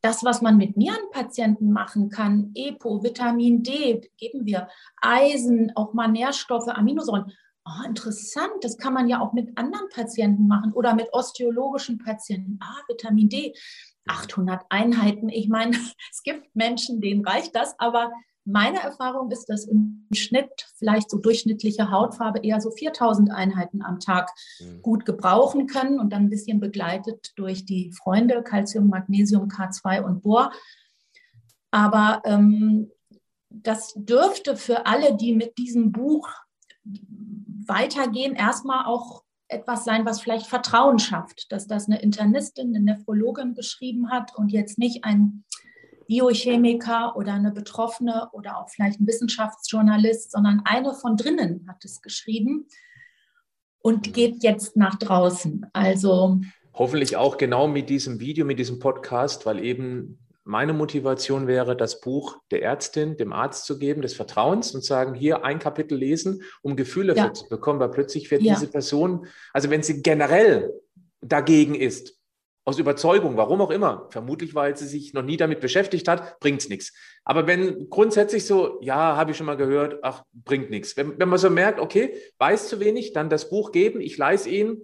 [0.02, 4.68] das, was man mit Nierenpatienten machen kann, EPO, Vitamin D, geben wir
[5.00, 7.32] Eisen, auch mal Nährstoffe, Aminosäuren.
[7.64, 12.58] Oh, interessant, das kann man ja auch mit anderen Patienten machen oder mit osteologischen Patienten.
[12.60, 13.54] Ah, Vitamin D,
[14.08, 15.28] 800 Einheiten.
[15.28, 15.76] Ich meine,
[16.10, 18.10] es gibt Menschen, denen reicht das, aber
[18.44, 24.00] meine Erfahrung ist, dass im Schnitt vielleicht so durchschnittliche Hautfarbe eher so 4000 Einheiten am
[24.00, 24.82] Tag mhm.
[24.82, 30.22] gut gebrauchen können und dann ein bisschen begleitet durch die Freunde Calcium, Magnesium, K2 und
[30.22, 30.50] Bohr.
[31.70, 32.90] Aber ähm,
[33.48, 36.28] das dürfte für alle, die mit diesem Buch
[37.66, 43.54] weitergehen, erstmal auch etwas sein, was vielleicht Vertrauen schafft, dass das eine Internistin, eine Nephrologin
[43.54, 45.44] geschrieben hat und jetzt nicht ein
[46.12, 52.02] Biochemiker oder eine Betroffene oder auch vielleicht ein Wissenschaftsjournalist, sondern eine von drinnen hat es
[52.02, 52.66] geschrieben
[53.78, 54.12] und mhm.
[54.12, 55.64] geht jetzt nach draußen.
[55.72, 56.38] Also
[56.74, 62.02] hoffentlich auch genau mit diesem Video, mit diesem Podcast, weil eben meine Motivation wäre, das
[62.02, 66.42] Buch der Ärztin, dem Arzt zu geben, des Vertrauens und sagen, hier ein Kapitel lesen,
[66.60, 67.32] um Gefühle ja.
[67.32, 68.52] zu bekommen, weil plötzlich wird ja.
[68.52, 70.74] diese Person, also wenn sie generell
[71.22, 72.18] dagegen ist,
[72.64, 76.60] aus Überzeugung, warum auch immer, vermutlich weil sie sich noch nie damit beschäftigt hat, bringt
[76.60, 76.92] es nichts.
[77.24, 80.96] Aber wenn grundsätzlich so, ja, habe ich schon mal gehört, ach, bringt nichts.
[80.96, 84.48] Wenn, wenn man so merkt, okay, weiß zu wenig, dann das Buch geben, ich leise
[84.48, 84.82] Ihnen,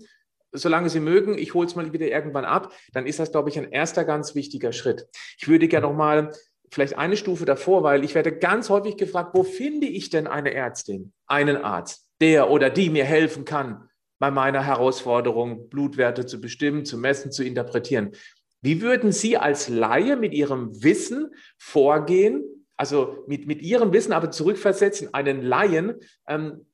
[0.51, 3.59] solange Sie mögen, ich hole es mal wieder irgendwann ab, dann ist das, glaube ich,
[3.59, 5.07] ein erster ganz wichtiger Schritt.
[5.39, 6.33] Ich würde gerne noch mal
[6.71, 10.53] vielleicht eine Stufe davor, weil ich werde ganz häufig gefragt, wo finde ich denn eine
[10.53, 13.88] Ärztin, einen Arzt, der oder die mir helfen kann,
[14.19, 18.13] bei meiner Herausforderung, Blutwerte zu bestimmen, zu messen, zu interpretieren.
[18.61, 22.43] Wie würden Sie als Laie mit Ihrem Wissen vorgehen,
[22.77, 25.95] also mit, mit Ihrem Wissen aber zurückversetzen, einen Laien?
[26.27, 26.67] Ähm,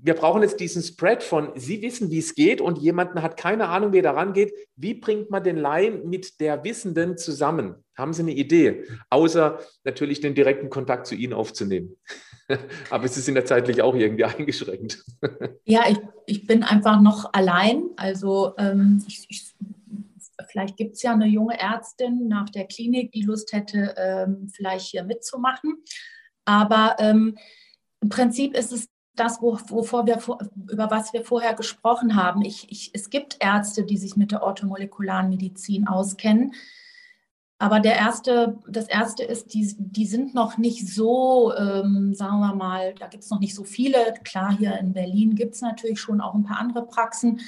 [0.00, 3.68] wir brauchen jetzt diesen Spread von, Sie wissen, wie es geht und jemanden hat keine
[3.68, 4.52] Ahnung, wie er daran geht.
[4.76, 7.74] Wie bringt man den Laien mit der Wissenden zusammen?
[7.96, 8.84] Haben Sie eine Idee?
[9.10, 11.96] Außer natürlich den direkten Kontakt zu Ihnen aufzunehmen.
[12.90, 15.04] Aber es ist in der zeitlich auch irgendwie eingeschränkt.
[15.64, 17.84] Ja, ich, ich bin einfach noch allein.
[17.96, 19.54] Also ähm, ich, ich,
[20.50, 24.86] vielleicht gibt es ja eine junge Ärztin nach der Klinik, die Lust hätte, ähm, vielleicht
[24.86, 25.82] hier mitzumachen.
[26.44, 27.36] Aber ähm,
[28.00, 30.18] im Prinzip ist es das, wovor wir,
[30.70, 32.42] über was wir vorher gesprochen haben.
[32.42, 36.54] Ich, ich, es gibt Ärzte, die sich mit der orthomolekularen Medizin auskennen.
[37.62, 42.56] Aber der erste, das erste ist, die, die sind noch nicht so, ähm, sagen wir
[42.56, 44.14] mal, da gibt es noch nicht so viele.
[44.24, 47.38] Klar, hier in Berlin gibt es natürlich schon auch ein paar andere Praxen.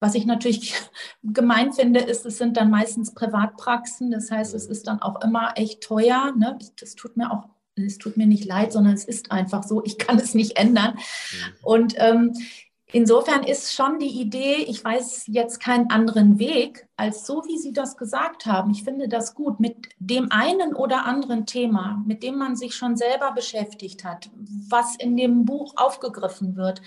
[0.00, 0.74] Was ich natürlich
[1.22, 4.10] gemein finde, ist, es sind dann meistens Privatpraxen.
[4.10, 6.32] Das heißt, es ist dann auch immer echt teuer.
[6.36, 6.58] Ne?
[6.80, 7.44] Das tut mir auch,
[7.76, 9.84] es tut mir nicht leid, sondern es ist einfach so.
[9.84, 10.94] Ich kann es nicht ändern.
[10.94, 11.54] Mhm.
[11.62, 12.32] Und ähm,
[12.94, 17.72] Insofern ist schon die Idee, ich weiß jetzt keinen anderen Weg, als so, wie Sie
[17.72, 18.70] das gesagt haben.
[18.70, 22.96] Ich finde das gut, mit dem einen oder anderen Thema, mit dem man sich schon
[22.96, 24.30] selber beschäftigt hat,
[24.68, 26.82] was in dem Buch aufgegriffen wird,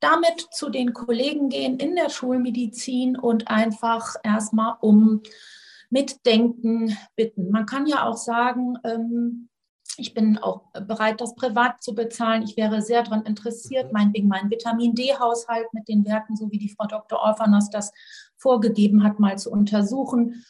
[0.00, 5.22] damit zu den Kollegen gehen in der Schulmedizin und einfach erstmal um
[5.90, 7.50] Mitdenken bitten.
[7.50, 9.48] Man kann ja auch sagen, ähm,
[9.98, 12.42] ich bin auch bereit, das privat zu bezahlen.
[12.42, 16.74] Ich wäre sehr daran interessiert, meinetwegen meinen Vitamin D-Haushalt mit den Werten, so wie die
[16.74, 17.18] Frau Dr.
[17.18, 17.92] Orphanos das
[18.36, 20.44] vorgegeben hat, mal zu untersuchen.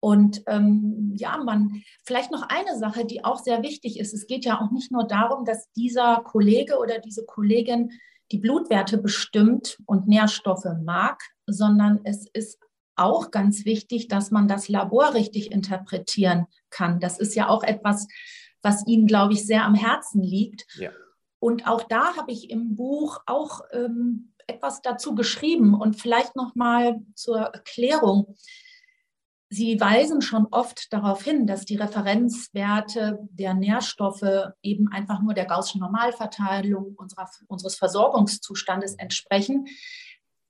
[0.00, 4.12] Und ähm, ja, man, vielleicht noch eine Sache, die auch sehr wichtig ist.
[4.12, 7.92] Es geht ja auch nicht nur darum, dass dieser Kollege oder diese Kollegin
[8.32, 12.58] die Blutwerte bestimmt und Nährstoffe mag, sondern es ist
[12.96, 17.00] auch ganz wichtig, dass man das Labor richtig interpretieren kann.
[17.00, 18.06] Das ist ja auch etwas,
[18.62, 20.66] was Ihnen, glaube ich, sehr am Herzen liegt.
[20.78, 20.90] Ja.
[21.38, 26.54] Und auch da habe ich im Buch auch ähm, etwas dazu geschrieben und vielleicht noch
[26.54, 28.34] mal zur Erklärung.
[29.48, 35.44] Sie weisen schon oft darauf hin, dass die Referenzwerte der Nährstoffe eben einfach nur der
[35.44, 39.66] Gaußschen Normalverteilung unserer, unseres Versorgungszustandes entsprechen.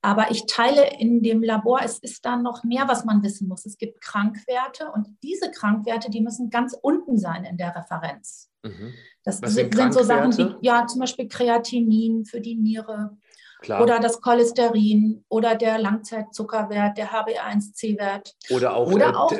[0.05, 3.65] Aber ich teile in dem Labor, es ist da noch mehr, was man wissen muss.
[3.65, 8.51] Es gibt Krankwerte und diese Krankwerte, die müssen ganz unten sein in der Referenz.
[8.63, 8.93] Mhm.
[9.23, 13.17] Das sind, sind so Sachen wie, ja, zum Beispiel Kreatinin für die Niere
[13.61, 13.81] Klar.
[13.81, 18.35] oder das Cholesterin oder der Langzeitzuckerwert, der HB1C-Wert.
[18.49, 19.31] Oder auch, oder auch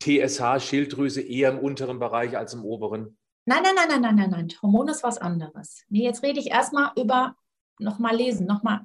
[0.00, 3.16] TSH, Schilddrüse eher im unteren Bereich als im oberen.
[3.44, 4.48] Nein, nein, nein, nein, nein, nein, nein.
[4.62, 5.84] Hormon ist was anderes.
[5.88, 7.36] Nee, jetzt rede ich erstmal über
[7.78, 8.80] nochmal lesen, nochmal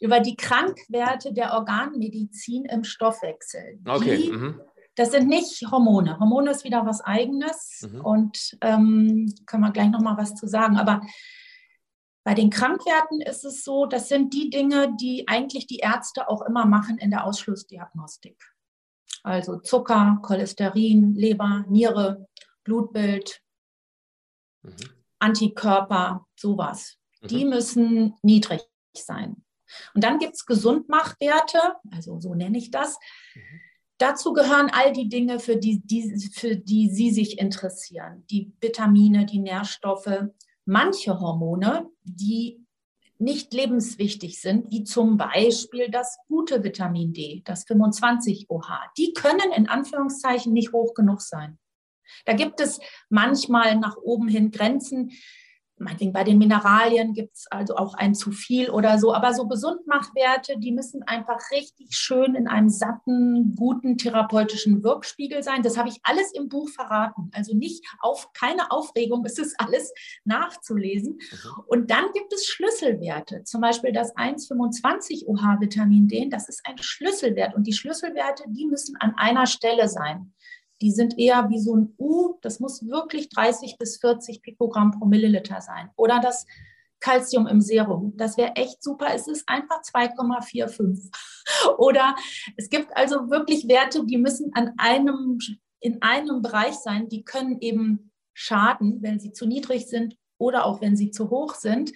[0.00, 3.80] über die Krankwerte der Organmedizin im Stoffwechsel.
[3.86, 4.16] Okay.
[4.16, 4.60] Die, mhm.
[4.94, 6.18] Das sind nicht Hormone.
[6.18, 8.00] Hormone ist wieder was Eigenes mhm.
[8.00, 10.76] und ähm, können wir gleich nochmal was zu sagen.
[10.76, 11.02] Aber
[12.24, 16.42] bei den Krankwerten ist es so, das sind die Dinge, die eigentlich die Ärzte auch
[16.42, 18.36] immer machen in der Ausschlussdiagnostik.
[19.22, 22.26] Also Zucker, Cholesterin, Leber, Niere,
[22.64, 23.40] Blutbild,
[24.62, 24.74] mhm.
[25.20, 26.98] Antikörper, sowas.
[27.20, 27.28] Mhm.
[27.28, 28.62] Die müssen niedrig
[28.96, 29.44] sein.
[29.94, 32.98] Und dann gibt es Gesundmachwerte, also so nenne ich das.
[33.34, 33.60] Mhm.
[33.98, 38.24] Dazu gehören all die Dinge, für die, die, für die Sie sich interessieren.
[38.30, 40.22] Die Vitamine, die Nährstoffe,
[40.64, 42.64] manche Hormone, die
[43.18, 48.92] nicht lebenswichtig sind, wie zum Beispiel das gute Vitamin D, das 25-OH.
[48.96, 51.58] Die können in Anführungszeichen nicht hoch genug sein.
[52.24, 52.78] Da gibt es
[53.08, 55.10] manchmal nach oben hin Grenzen
[55.80, 59.14] meinetwegen bei den Mineralien gibt es also auch ein zu viel oder so.
[59.14, 65.62] Aber so Gesundmachwerte, die müssen einfach richtig schön in einem satten, guten therapeutischen Wirkspiegel sein.
[65.62, 67.30] Das habe ich alles im Buch verraten.
[67.32, 69.92] Also nicht auf, keine Aufregung, es ist alles
[70.24, 71.14] nachzulesen.
[71.14, 71.62] Mhm.
[71.66, 73.44] Und dann gibt es Schlüsselwerte.
[73.44, 77.54] Zum Beispiel das 1,25 OH-Vitamin D, das ist ein Schlüsselwert.
[77.54, 80.32] Und die Schlüsselwerte, die müssen an einer Stelle sein.
[80.80, 85.06] Die sind eher wie so ein U, das muss wirklich 30 bis 40 Pikogramm pro
[85.06, 85.90] Milliliter sein.
[85.96, 86.46] Oder das
[87.00, 89.08] Calcium im Serum, das wäre echt super.
[89.14, 91.10] Es ist einfach 2,45.
[91.78, 92.16] Oder
[92.56, 95.38] es gibt also wirklich Werte, die müssen an einem,
[95.80, 100.80] in einem Bereich sein, die können eben schaden, wenn sie zu niedrig sind oder auch
[100.80, 101.92] wenn sie zu hoch sind.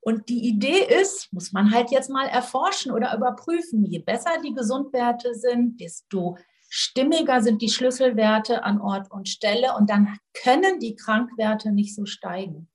[0.00, 4.54] Und die Idee ist, muss man halt jetzt mal erforschen oder überprüfen, je besser die
[4.54, 10.96] Gesundwerte sind, desto stimmiger sind die Schlüsselwerte an Ort und Stelle und dann können die
[10.96, 12.68] Krankwerte nicht so steigen.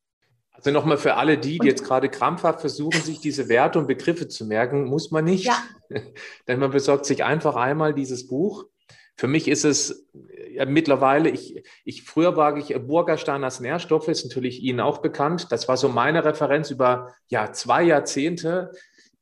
[0.52, 4.28] Also nochmal für alle die, die jetzt gerade krampfhaft versuchen, sich diese Werte und Begriffe
[4.28, 5.46] zu merken, muss man nicht.
[5.46, 5.58] Ja.
[6.48, 8.66] Denn man besorgt sich einfach einmal dieses Buch.
[9.16, 10.08] Für mich ist es
[10.52, 15.48] ja, mittlerweile, ich, ich früher war ich Burgerstein als Nährstoffe, ist natürlich Ihnen auch bekannt.
[15.52, 18.72] Das war so meine Referenz über ja, zwei Jahrzehnte.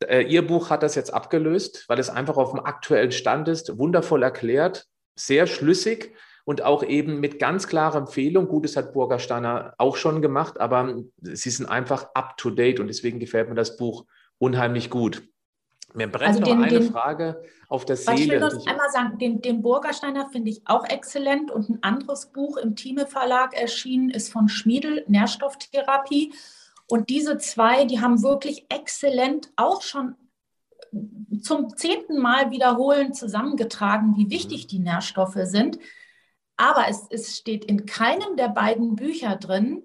[0.06, 3.78] Äh, Ihr Buch hat das jetzt abgelöst, weil es einfach auf dem aktuellen Stand ist,
[3.78, 8.48] wundervoll erklärt, sehr schlüssig und auch eben mit ganz klarer Empfehlung.
[8.48, 12.88] Gut, das hat Burgersteiner auch schon gemacht, aber sie sind einfach up to date und
[12.88, 14.06] deswegen gefällt mir das Buch
[14.38, 15.24] unheimlich gut.
[15.94, 18.18] Mir brennt also den, noch eine den, Frage auf der Seele.
[18.18, 22.28] Ich will noch einmal sagen, den, den Burgersteiner finde ich auch exzellent und ein anderes
[22.28, 26.34] Buch im Thieme Verlag erschienen ist von Schmiedel, Nährstofftherapie.
[26.89, 30.15] Und diese zwei, die haben wirklich exzellent auch schon
[31.41, 35.80] zum zehnten Mal wiederholen zusammengetragen, wie wichtig die Nährstoffe sind.
[36.58, 39.84] Aber es, es steht in keinem der beiden Bücher drin,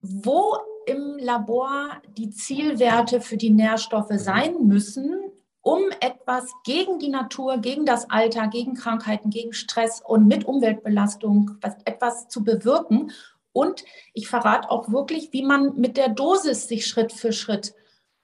[0.00, 5.14] wo im Labor die Zielwerte für die Nährstoffe sein müssen,
[5.60, 11.52] um etwas gegen die Natur, gegen das Alter, gegen Krankheiten, gegen Stress und mit Umweltbelastung
[11.84, 13.12] etwas zu bewirken.
[13.52, 13.84] Und
[14.14, 17.74] ich verrate auch wirklich, wie man mit der Dosis sich Schritt für Schritt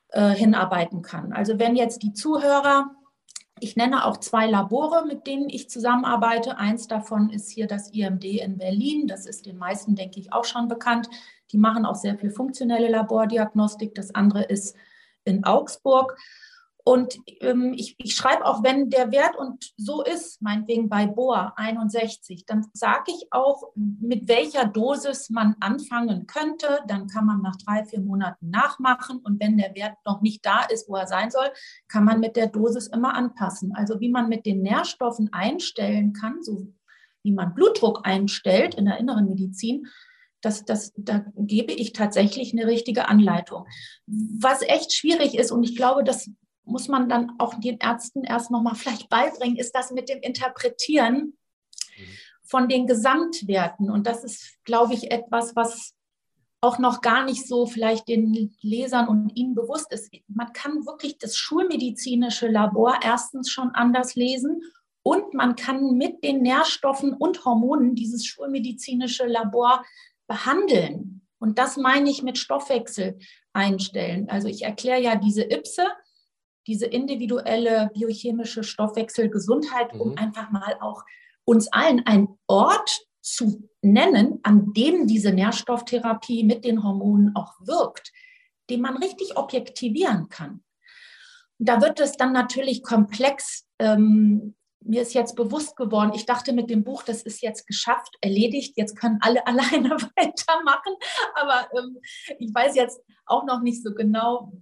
[0.09, 1.33] äh, hinarbeiten kann.
[1.33, 2.91] Also wenn jetzt die Zuhörer,
[3.61, 6.59] ich nenne auch zwei Labore, mit denen ich zusammenarbeite.
[6.59, 9.07] Eins davon ist hier das IMD in Berlin.
[9.07, 11.09] Das ist den meisten, denke ich, auch schon bekannt.
[11.53, 13.95] Die machen auch sehr viel funktionelle Labordiagnostik.
[13.95, 14.77] Das andere ist
[15.25, 16.17] in Augsburg.
[16.89, 21.53] Und ähm, ich, ich schreibe auch, wenn der Wert und so ist, meinetwegen bei Bohr
[21.57, 26.81] 61, dann sage ich auch, mit welcher Dosis man anfangen könnte.
[26.89, 29.19] Dann kann man nach drei, vier Monaten nachmachen.
[29.19, 31.51] Und wenn der Wert noch nicht da ist, wo er sein soll,
[31.89, 33.75] kann man mit der Dosis immer anpassen.
[33.75, 36.73] Also wie man mit den Nährstoffen einstellen kann, so
[37.23, 39.89] wie man Blutdruck einstellt in der inneren Medizin,
[40.41, 43.67] das, das, da gebe ich tatsächlich eine richtige Anleitung.
[44.07, 46.31] Was echt schwierig ist, und ich glaube, das
[46.69, 51.37] muss man dann auch den Ärzten erst nochmal vielleicht beibringen, ist das mit dem Interpretieren
[52.45, 53.91] von den Gesamtwerten.
[53.91, 55.95] Und das ist, glaube ich, etwas, was
[56.61, 60.11] auch noch gar nicht so vielleicht den Lesern und ihnen bewusst ist.
[60.27, 64.63] Man kann wirklich das schulmedizinische Labor erstens schon anders lesen
[65.03, 69.85] und man kann mit den Nährstoffen und Hormonen dieses schulmedizinische Labor
[70.27, 71.23] behandeln.
[71.39, 73.19] Und das meine ich mit Stoffwechsel
[73.53, 74.29] einstellen.
[74.29, 75.87] Also ich erkläre ja diese Ipse,
[76.69, 80.01] diese individuelle biochemische Stoffwechselgesundheit, mhm.
[80.01, 81.03] um einfach mal auch
[81.45, 88.13] uns allen einen Ort zu nennen, an dem diese Nährstofftherapie mit den Hormonen auch wirkt,
[88.71, 90.63] den man richtig objektivieren kann.
[91.59, 93.67] Da wird es dann natürlich komplex.
[93.79, 98.17] Ähm, mir ist jetzt bewusst geworden, ich dachte mit dem Buch, das ist jetzt geschafft,
[98.21, 100.95] erledigt, jetzt können alle alleine weitermachen.
[101.35, 101.99] Aber ähm,
[102.39, 104.53] ich weiß jetzt auch noch nicht so genau,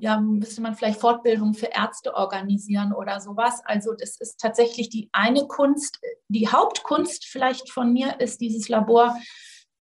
[0.00, 3.60] ja, müsste man vielleicht Fortbildung für Ärzte organisieren oder sowas.
[3.64, 9.14] Also das ist tatsächlich die eine Kunst, die Hauptkunst vielleicht von mir ist, dieses Labor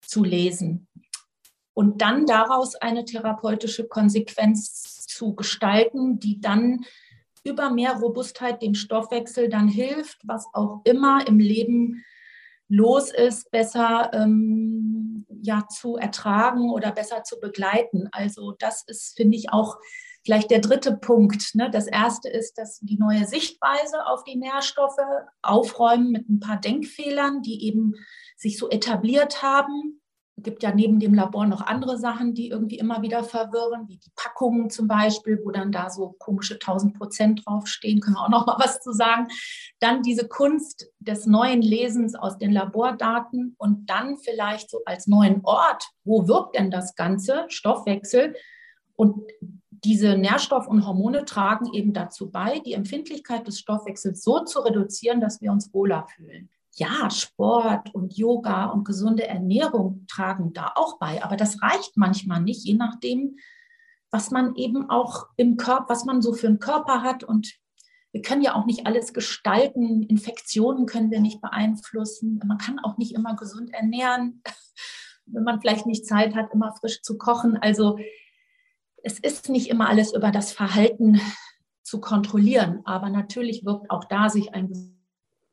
[0.00, 0.86] zu lesen
[1.74, 6.84] und dann daraus eine therapeutische Konsequenz zu gestalten, die dann
[7.42, 12.04] über mehr Robustheit dem Stoffwechsel dann hilft, was auch immer im Leben
[12.68, 15.03] los ist, besser ähm,
[15.45, 18.09] ja, zu ertragen oder besser zu begleiten.
[18.12, 19.78] Also das ist, finde ich, auch
[20.24, 21.55] vielleicht der dritte Punkt.
[21.55, 21.70] Ne?
[21.70, 24.97] Das erste ist, dass die neue Sichtweise auf die Nährstoffe
[25.42, 27.95] aufräumen mit ein paar Denkfehlern, die eben
[28.36, 30.01] sich so etabliert haben
[30.37, 34.11] gibt ja neben dem Labor noch andere Sachen, die irgendwie immer wieder verwirren, wie die
[34.16, 38.47] Packungen zum Beispiel, wo dann da so komische 1000 Prozent draufstehen, können wir auch noch
[38.47, 39.28] mal was zu sagen.
[39.78, 45.41] Dann diese Kunst des neuen Lesens aus den Labordaten und dann vielleicht so als neuen
[45.45, 48.35] Ort, wo wirkt denn das Ganze, Stoffwechsel.
[48.97, 49.22] Und
[49.70, 55.20] diese Nährstoff- und Hormone tragen eben dazu bei, die Empfindlichkeit des Stoffwechsels so zu reduzieren,
[55.20, 60.99] dass wir uns wohler fühlen ja, Sport und Yoga und gesunde Ernährung tragen da auch
[60.99, 61.22] bei.
[61.22, 63.37] Aber das reicht manchmal nicht, je nachdem,
[64.11, 67.25] was man eben auch im Körper, was man so für einen Körper hat.
[67.25, 67.55] Und
[68.12, 70.03] wir können ja auch nicht alles gestalten.
[70.03, 72.41] Infektionen können wir nicht beeinflussen.
[72.45, 74.43] Man kann auch nicht immer gesund ernähren,
[75.27, 77.57] wenn man vielleicht nicht Zeit hat, immer frisch zu kochen.
[77.57, 77.99] Also
[79.03, 81.20] es ist nicht immer alles über das Verhalten
[81.83, 82.81] zu kontrollieren.
[82.85, 84.99] Aber natürlich wirkt auch da sich ein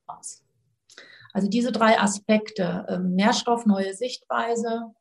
[0.08, 0.44] aus.
[1.34, 4.92] Also diese drei Aspekte, ähm, Nährstoff, neue Sichtweise,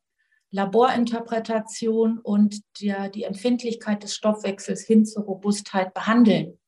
[0.50, 6.58] Laborinterpretation und der, die Empfindlichkeit des Stoffwechsels hin zur Robustheit behandeln.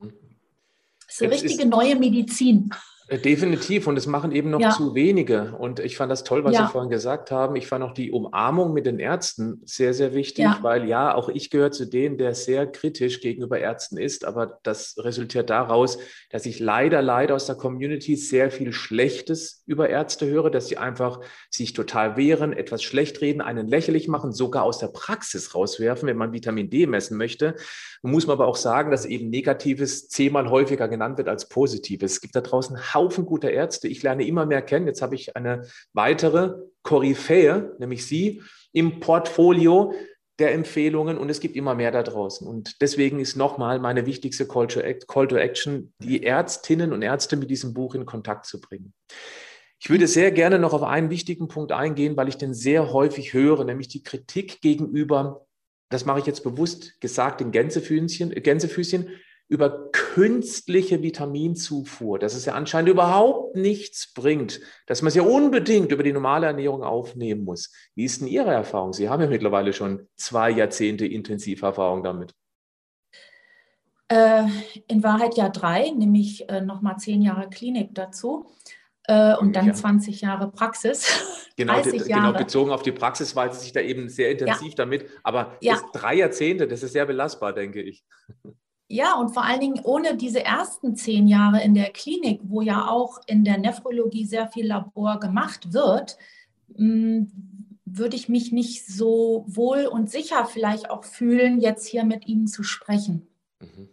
[0.00, 2.70] Das ist eine richtige ist, neue Medizin.
[3.06, 4.70] Äh, definitiv und es machen eben noch ja.
[4.70, 5.54] zu wenige.
[5.58, 6.64] Und ich fand das toll, was ja.
[6.64, 7.54] Sie vorhin gesagt haben.
[7.54, 10.58] Ich fand auch die Umarmung mit den Ärzten sehr, sehr wichtig, ja.
[10.62, 14.24] weil ja, auch ich gehöre zu denen, der sehr kritisch gegenüber Ärzten ist.
[14.24, 15.98] Aber das resultiert daraus,
[16.30, 20.78] dass ich leider, leider aus der Community sehr viel Schlechtes über Ärzte höre, dass sie
[20.78, 26.08] einfach sich total wehren, etwas schlecht reden, einen lächerlich machen, sogar aus der Praxis rauswerfen,
[26.08, 27.54] wenn man Vitamin D messen möchte.
[28.02, 32.12] Nun muss man aber auch sagen, dass eben Negatives zehnmal häufiger genannt wird als Positives.
[32.12, 33.88] Es gibt da draußen Haufen guter Ärzte.
[33.88, 34.86] Ich lerne immer mehr kennen.
[34.86, 38.42] Jetzt habe ich eine weitere Koryphäe, nämlich Sie,
[38.72, 39.92] im Portfolio
[40.38, 42.46] der Empfehlungen und es gibt immer mehr da draußen.
[42.46, 47.36] Und deswegen ist nochmal meine wichtigste Call to, Call to Action, die Ärztinnen und Ärzte
[47.36, 48.92] mit diesem Buch in Kontakt zu bringen.
[49.78, 53.34] Ich würde sehr gerne noch auf einen wichtigen Punkt eingehen, weil ich den sehr häufig
[53.34, 55.46] höre, nämlich die Kritik gegenüber,
[55.90, 59.10] das mache ich jetzt bewusst gesagt in Gänsefüßchen, Gänsefüßchen
[59.48, 65.92] über künstliche Vitaminzufuhr, dass es ja anscheinend überhaupt nichts bringt, dass man es ja unbedingt
[65.92, 67.72] über die normale Ernährung aufnehmen muss.
[67.94, 68.92] Wie ist denn Ihre Erfahrung?
[68.92, 72.32] Sie haben ja mittlerweile schon zwei Jahrzehnte Intensiverfahrung damit.
[74.08, 74.44] Äh,
[74.86, 78.50] in Wahrheit ja drei, nämlich äh, nochmal zehn Jahre Klinik dazu
[79.04, 79.72] äh, und dann ja.
[79.72, 81.30] 20 Jahre Praxis.
[81.56, 84.74] Genau, genau, bezogen auf die Praxis weiß ich sich da eben sehr intensiv ja.
[84.74, 85.06] damit.
[85.22, 85.80] Aber ja.
[85.92, 88.02] drei Jahrzehnte, das ist sehr belastbar, denke ich.
[88.88, 92.88] Ja, und vor allen Dingen ohne diese ersten zehn Jahre in der Klinik, wo ja
[92.88, 96.18] auch in der Nephrologie sehr viel Labor gemacht wird,
[96.76, 97.24] mm,
[97.86, 102.46] würde ich mich nicht so wohl und sicher vielleicht auch fühlen, jetzt hier mit Ihnen
[102.46, 103.26] zu sprechen.
[103.60, 103.88] Mhm.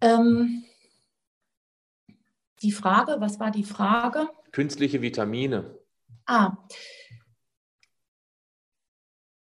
[0.00, 0.64] Ähm,
[2.62, 4.28] die Frage, was war die Frage?
[4.52, 5.78] Künstliche Vitamine.
[6.26, 6.56] Ah,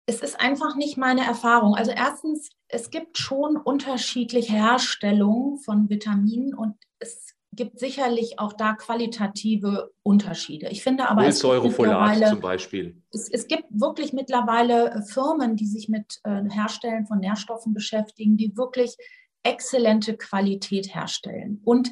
[0.08, 1.76] es ist einfach nicht meine Erfahrung.
[1.76, 8.74] Also erstens, es gibt schon unterschiedliche Herstellungen von Vitaminen und es gibt sicherlich auch da
[8.74, 10.68] qualitative Unterschiede.
[10.70, 11.76] Ich finde aber es gibt
[12.30, 13.02] zum Beispiel.
[13.12, 18.36] Es, es, gibt wirklich mittlerweile äh, Firmen, die sich mit äh, Herstellen von Nährstoffen beschäftigen,
[18.36, 18.98] die wirklich
[19.44, 21.62] exzellente Qualität herstellen.
[21.64, 21.92] Und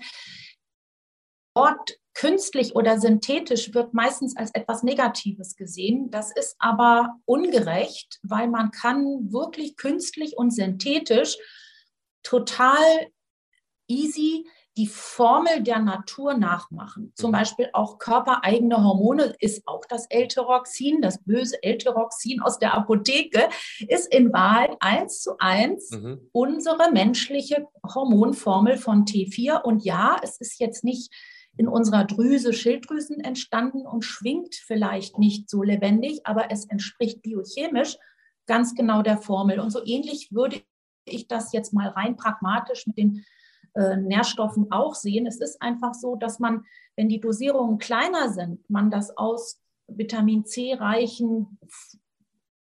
[1.56, 6.12] dort künstlich oder synthetisch wird meistens als etwas Negatives gesehen.
[6.12, 11.38] Das ist aber ungerecht, weil man kann wirklich künstlich und synthetisch
[12.24, 12.78] total
[13.88, 14.46] easy
[14.76, 17.14] die Formel der Natur nachmachen.
[17.16, 17.34] Zum mhm.
[17.34, 23.50] Beispiel auch körpereigene Hormone ist auch das L-Tyroxin, das böse L-Tyroxin aus der Apotheke,
[23.88, 26.28] ist in Wahrheit eins zu eins mhm.
[26.32, 29.62] unsere menschliche Hormonformel von T4.
[29.62, 31.14] Und ja, es ist jetzt nicht
[31.58, 37.98] in unserer Drüse Schilddrüsen entstanden und schwingt vielleicht nicht so lebendig, aber es entspricht biochemisch
[38.48, 39.60] ganz genau der Formel.
[39.60, 40.62] Und so ähnlich würde
[41.06, 43.24] ich das jetzt mal rein pragmatisch mit den
[43.76, 45.26] äh, Nährstoffen auch sehen.
[45.28, 50.46] Es ist einfach so, dass man, wenn die Dosierungen kleiner sind, man das aus Vitamin
[50.46, 51.60] C reichen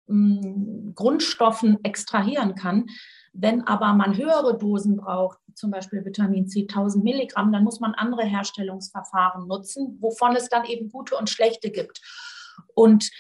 [0.09, 2.87] ähm, Grundstoffen extrahieren kann.
[3.33, 7.95] Wenn aber man höhere Dosen braucht, zum Beispiel Vitamin C 1000 Milligramm, dann muss man
[7.95, 12.01] andere Herstellungsverfahren nutzen, wovon es dann eben gute und schlechte gibt.
[12.75, 13.11] Und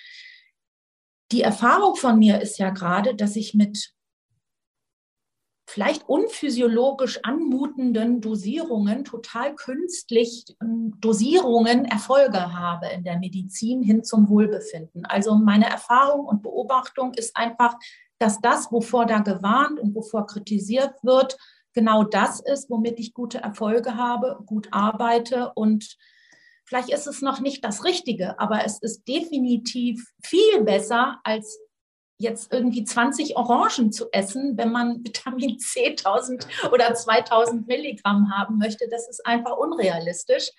[1.30, 3.94] die Erfahrung von mir ist ja gerade, dass ich mit
[5.72, 14.28] vielleicht unphysiologisch anmutenden Dosierungen, total künstlich ähm, Dosierungen Erfolge habe in der Medizin hin zum
[14.28, 15.06] Wohlbefinden.
[15.06, 17.76] Also meine Erfahrung und Beobachtung ist einfach,
[18.22, 21.36] dass das, wovor da gewarnt und wovor kritisiert wird,
[21.74, 25.96] genau das ist, womit ich gute Erfolge habe, gut arbeite und
[26.64, 31.58] vielleicht ist es noch nicht das Richtige, aber es ist definitiv viel besser als
[32.18, 38.58] jetzt irgendwie 20 Orangen zu essen, wenn man Vitamin C 1000 oder 2000 Milligramm haben
[38.58, 38.86] möchte.
[38.88, 40.50] Das ist einfach unrealistisch.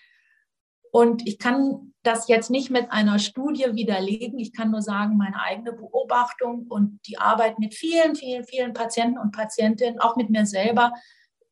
[0.94, 4.38] Und ich kann das jetzt nicht mit einer Studie widerlegen.
[4.38, 9.18] Ich kann nur sagen, meine eigene Beobachtung und die Arbeit mit vielen, vielen, vielen Patienten
[9.18, 10.94] und Patientinnen, auch mit mir selber,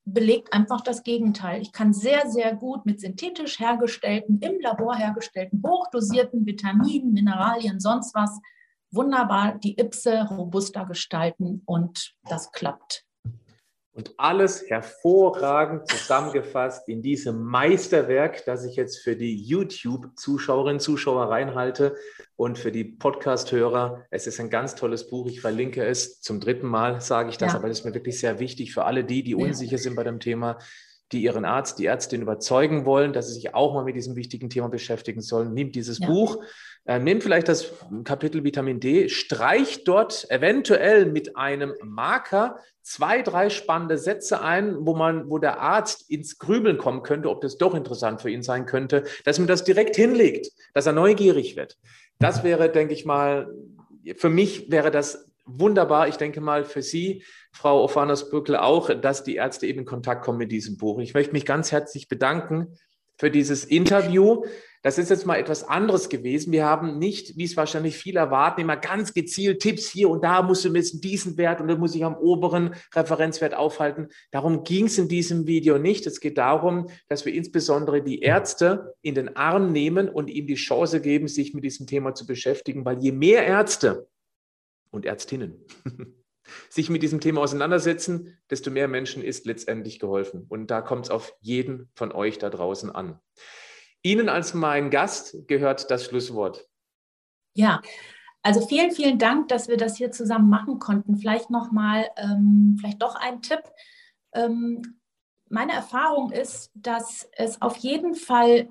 [0.06, 1.60] belegt einfach das Gegenteil.
[1.60, 8.14] Ich kann sehr, sehr gut mit synthetisch hergestellten, im Labor hergestellten, hochdosierten Vitaminen, Mineralien, sonst
[8.14, 8.40] was
[8.92, 13.06] wunderbar die Ipse robuster gestalten und das klappt.
[13.94, 21.30] Und alles hervorragend zusammengefasst in diesem Meisterwerk, das ich jetzt für die YouTube-Zuschauerinnen und Zuschauer
[21.30, 21.98] reinhalte
[22.38, 24.06] und für die Podcast-Hörer.
[24.10, 25.28] Es ist ein ganz tolles Buch.
[25.28, 26.22] Ich verlinke es.
[26.22, 27.60] Zum dritten Mal sage ich das, ja.
[27.60, 30.22] aber das ist mir wirklich sehr wichtig für alle die, die unsicher sind bei dem
[30.22, 30.58] Thema,
[31.12, 34.50] die ihren Arzt, die Ärztin überzeugen wollen, dass sie sich auch mal mit diesem wichtigen
[34.50, 35.54] Thema beschäftigen sollen.
[35.54, 36.08] Nehmt dieses ja.
[36.08, 36.42] Buch
[36.86, 37.72] nehmt vielleicht das
[38.04, 44.96] Kapitel Vitamin D, streicht dort eventuell mit einem Marker zwei, drei spannende Sätze ein, wo
[44.96, 48.66] man, wo der Arzt ins Grübeln kommen könnte, ob das doch interessant für ihn sein
[48.66, 51.78] könnte, dass man das direkt hinlegt, dass er neugierig wird.
[52.20, 53.54] Das wäre, denke ich mal,
[54.18, 56.08] für mich wäre das wunderbar.
[56.08, 60.38] Ich denke mal für Sie, Frau Ofanos-Bückel, auch, dass die Ärzte eben in Kontakt kommen
[60.38, 61.00] mit diesem Buch.
[61.00, 62.78] Ich möchte mich ganz herzlich bedanken
[63.18, 64.44] für dieses Interview.
[64.84, 66.52] Das ist jetzt mal etwas anderes gewesen.
[66.52, 70.42] Wir haben nicht, wie es wahrscheinlich viele erwarten, immer ganz gezielt Tipps hier und da
[70.42, 74.08] musst du messen diesen Wert und dann muss ich am oberen Referenzwert aufhalten.
[74.32, 76.08] Darum ging es in diesem Video nicht.
[76.08, 80.56] Es geht darum, dass wir insbesondere die Ärzte in den Arm nehmen und ihnen die
[80.56, 84.08] Chance geben, sich mit diesem Thema zu beschäftigen, weil je mehr Ärzte
[84.90, 85.64] und Ärztinnen
[86.70, 90.48] sich mit diesem Thema auseinandersetzen, desto mehr Menschen ist letztendlich geholfen.
[90.50, 93.20] Und da kommt es auf jeden von euch da draußen an.
[94.04, 96.68] Ihnen als mein Gast gehört das Schlusswort.
[97.54, 97.82] Ja,
[98.44, 101.18] also vielen, vielen Dank, dass wir das hier zusammen machen konnten.
[101.18, 103.62] Vielleicht nochmal, ähm, vielleicht doch ein Tipp.
[104.34, 105.00] Ähm,
[105.50, 108.70] meine Erfahrung ist, dass es auf jeden Fall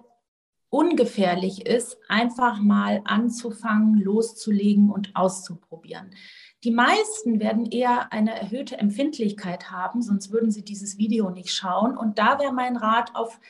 [0.71, 6.15] ungefährlich ist, einfach mal anzufangen, loszulegen und auszuprobieren.
[6.65, 11.97] Die meisten werden eher eine erhöhte Empfindlichkeit haben, sonst würden sie dieses Video nicht schauen.
[11.97, 13.41] Und da wäre mein Rat, auf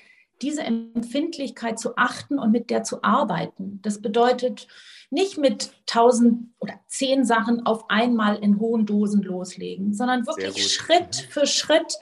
[0.42, 3.80] diese Empfindlichkeit zu achten und mit der zu arbeiten.
[3.82, 4.66] Das bedeutet
[5.10, 11.26] nicht mit tausend oder zehn Sachen auf einmal in hohen Dosen loslegen, sondern wirklich Schritt
[11.26, 11.30] mhm.
[11.30, 11.98] für Schritt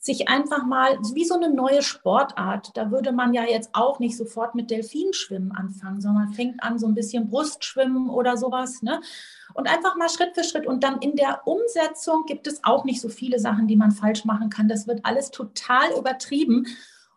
[0.00, 2.70] sich einfach mal wie so eine neue Sportart.
[2.76, 6.86] Da würde man ja jetzt auch nicht sofort mit Delfinschwimmen anfangen, sondern fängt an so
[6.86, 8.80] ein bisschen Brustschwimmen oder sowas.
[8.82, 9.00] Ne?
[9.54, 10.66] Und einfach mal Schritt für Schritt.
[10.66, 14.24] Und dann in der Umsetzung gibt es auch nicht so viele Sachen, die man falsch
[14.24, 14.68] machen kann.
[14.68, 16.66] Das wird alles total übertrieben.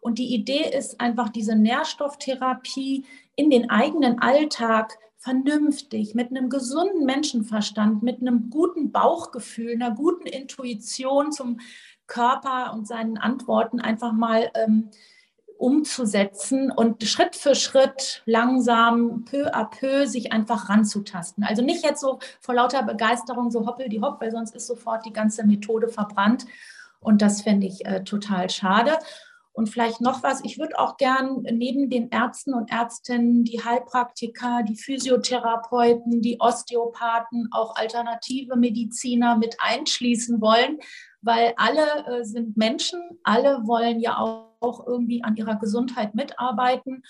[0.01, 7.05] Und die Idee ist einfach diese Nährstofftherapie in den eigenen Alltag vernünftig, mit einem gesunden
[7.05, 11.59] Menschenverstand, mit einem guten Bauchgefühl, einer guten Intuition zum
[12.07, 14.89] Körper und seinen Antworten einfach mal ähm,
[15.59, 21.43] umzusetzen und Schritt für Schritt langsam, peu à peu sich einfach ranzutasten.
[21.43, 25.05] Also nicht jetzt so vor lauter Begeisterung so hoppel die hopp, weil sonst ist sofort
[25.05, 26.47] die ganze Methode verbrannt.
[26.99, 28.97] Und das fände ich äh, total schade.
[29.53, 34.63] Und vielleicht noch was, ich würde auch gern neben den Ärzten und Ärztinnen die Heilpraktiker,
[34.63, 40.79] die Physiotherapeuten, die Osteopathen, auch alternative Mediziner mit einschließen wollen,
[41.21, 44.49] weil alle äh, sind Menschen, alle wollen ja auch,
[44.85, 47.01] irgendwie an ihrer Gesundheit mitarbeiten.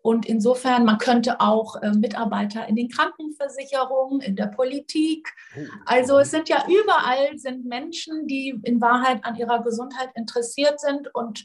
[0.00, 5.28] Und insofern, man könnte auch äh, Mitarbeiter in den Krankenversicherungen, in der Politik.
[5.54, 5.60] Oh.
[5.84, 11.14] Also es sind ja überall sind Menschen, die in Wahrheit an ihrer Gesundheit interessiert sind
[11.14, 11.44] und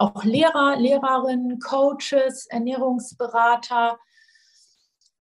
[0.00, 3.98] auch Lehrer, Lehrerinnen, Coaches, Ernährungsberater.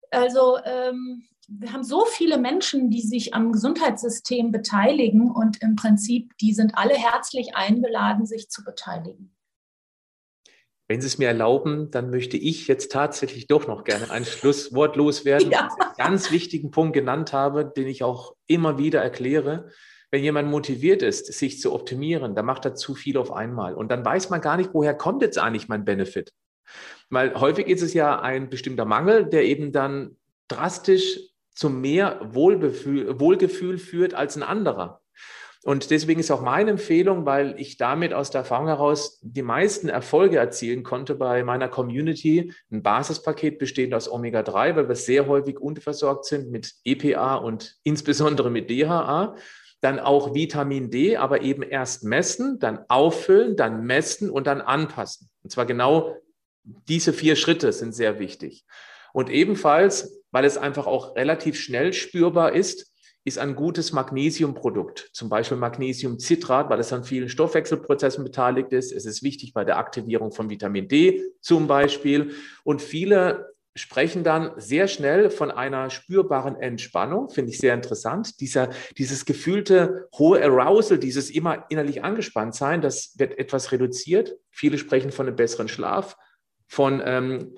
[0.10, 6.38] Also ähm, wir haben so viele Menschen, die sich am Gesundheitssystem beteiligen und im Prinzip,
[6.40, 9.36] die sind alle herzlich eingeladen, sich zu beteiligen.
[10.88, 14.98] Wenn Sie es mir erlauben, dann möchte ich jetzt tatsächlich doch noch gerne ein Schlusswort
[14.98, 15.70] loswerden, ja.
[15.70, 19.70] einen ganz wichtigen Punkt genannt habe, den ich auch immer wieder erkläre.
[20.12, 23.74] Wenn jemand motiviert ist, sich zu optimieren, dann macht er zu viel auf einmal.
[23.74, 26.34] Und dann weiß man gar nicht, woher kommt jetzt eigentlich mein Benefit.
[27.10, 31.20] Weil häufig ist es ja ein bestimmter Mangel, der eben dann drastisch
[31.56, 35.02] zu mehr Wohlgefühl, Wohlgefühl führt als ein anderer.
[35.64, 39.90] Und deswegen ist auch meine Empfehlung, weil ich damit aus der Erfahrung heraus die meisten
[39.90, 45.60] Erfolge erzielen konnte bei meiner Community, ein Basispaket bestehend aus Omega-3, weil wir sehr häufig
[45.60, 49.36] unterversorgt sind mit EPA und insbesondere mit DHA.
[49.82, 55.30] Dann auch Vitamin D, aber eben erst messen, dann auffüllen, dann messen und dann anpassen.
[55.44, 56.16] Und zwar genau
[56.64, 58.66] diese vier Schritte sind sehr wichtig.
[59.14, 62.92] Und ebenfalls, weil es einfach auch relativ schnell spürbar ist,
[63.24, 68.92] ist ein gutes Magnesiumprodukt, zum Beispiel Magnesiumcitrat, weil es an vielen Stoffwechselprozessen beteiligt ist.
[68.92, 72.32] Es ist wichtig bei der Aktivierung von Vitamin D zum Beispiel.
[72.64, 78.40] Und viele sprechen dann sehr schnell von einer spürbaren Entspannung, finde ich sehr interessant.
[78.42, 84.36] Dieser, dieses gefühlte hohe Arousal, dieses immer innerlich angespannt sein, das wird etwas reduziert.
[84.50, 86.18] Viele sprechen von einem besseren Schlaf,
[86.68, 87.56] von ähm,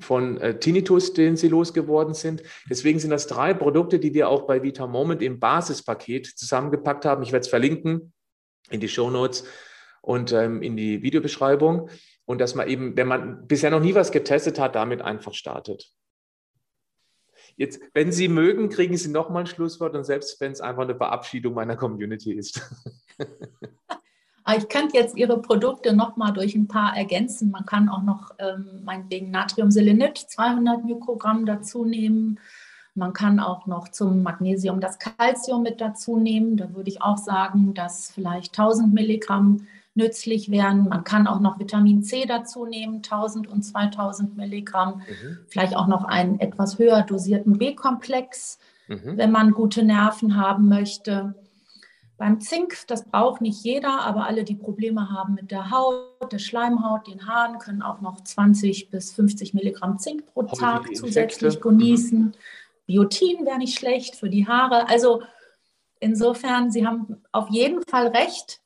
[0.00, 2.42] von äh, Tinnitus, den sie losgeworden sind.
[2.68, 7.22] Deswegen sind das drei Produkte, die wir auch bei Vita Moment im Basispaket zusammengepackt haben.
[7.22, 8.12] Ich werde es verlinken
[8.70, 9.44] in die Show Notes
[10.00, 11.90] und ähm, in die Videobeschreibung.
[12.30, 15.90] Und dass man eben, wenn man bisher noch nie was getestet hat, damit einfach startet.
[17.56, 20.94] Jetzt, wenn Sie mögen, kriegen Sie nochmal ein Schlusswort und selbst wenn es einfach eine
[20.94, 22.62] Verabschiedung meiner Community ist.
[24.44, 27.50] Aber ich könnte jetzt Ihre Produkte noch mal durch ein paar ergänzen.
[27.50, 32.38] Man kann auch noch ähm, meinetwegen Natriumselenit 200 Mikrogramm dazu nehmen.
[32.94, 36.56] Man kann auch noch zum Magnesium das Calcium mit dazu nehmen.
[36.56, 40.88] Da würde ich auch sagen, dass vielleicht 1000 Milligramm nützlich wären.
[40.88, 44.98] Man kann auch noch Vitamin C dazu nehmen, 1000 und 2000 Milligramm.
[44.98, 45.38] Mhm.
[45.48, 49.16] Vielleicht auch noch einen etwas höher dosierten B-Komplex, mhm.
[49.16, 51.34] wenn man gute Nerven haben möchte.
[52.16, 56.38] Beim Zink, das braucht nicht jeder, aber alle, die Probleme haben mit der Haut, der
[56.38, 62.18] Schleimhaut, den Haaren, können auch noch 20 bis 50 Milligramm Zink pro Tag zusätzlich genießen.
[62.18, 62.32] Mhm.
[62.86, 64.88] Biotin wäre nicht schlecht für die Haare.
[64.88, 65.22] Also
[65.98, 68.59] insofern, Sie haben auf jeden Fall recht.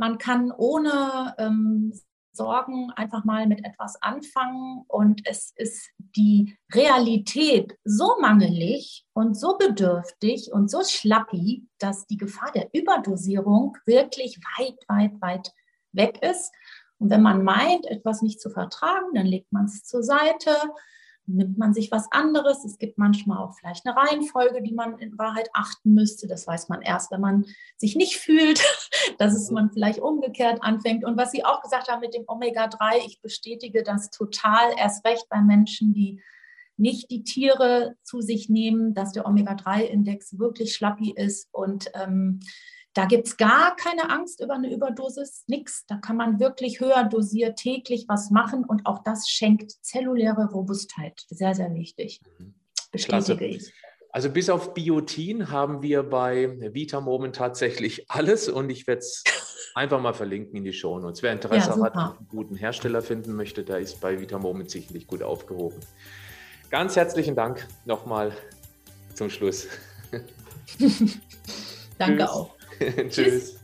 [0.00, 1.92] Man kann ohne ähm,
[2.32, 9.58] Sorgen einfach mal mit etwas anfangen und es ist die Realität so mangelig und so
[9.58, 15.52] bedürftig und so schlappi, dass die Gefahr der Überdosierung wirklich weit, weit, weit
[15.92, 16.50] weg ist.
[16.96, 20.56] Und wenn man meint, etwas nicht zu vertragen, dann legt man es zur Seite,
[21.34, 22.64] nimmt man sich was anderes.
[22.64, 26.26] Es gibt manchmal auch vielleicht eine Reihenfolge, die man in Wahrheit achten müsste.
[26.26, 28.60] Das weiß man erst, wenn man sich nicht fühlt,
[29.18, 31.04] dass es man vielleicht umgekehrt anfängt.
[31.04, 35.26] Und was Sie auch gesagt haben mit dem Omega-3, ich bestätige das total, erst recht
[35.28, 36.22] bei Menschen, die
[36.76, 42.40] nicht die Tiere zu sich nehmen, dass der Omega-3-Index wirklich schlappi ist und ähm,
[42.94, 45.86] da gibt es gar keine Angst über eine Überdosis, nichts.
[45.86, 51.24] Da kann man wirklich höher dosiert täglich was machen und auch das schenkt zelluläre Robustheit.
[51.28, 52.20] Sehr, sehr wichtig.
[52.38, 52.54] Mhm.
[52.90, 53.72] Bestätige ich.
[54.12, 59.22] Also bis auf Biotin haben wir bei Vita Moment tatsächlich alles und ich werde es
[59.76, 61.22] einfach mal verlinken in die Show Notes.
[61.22, 65.06] Wer Interesse ja, hat, einen guten Hersteller finden möchte, der ist bei Vita Moment sicherlich
[65.06, 65.78] gut aufgehoben.
[66.70, 68.32] Ganz herzlichen Dank nochmal
[69.14, 69.68] zum Schluss.
[71.98, 72.59] Danke auch.
[73.10, 73.59] Tschüss.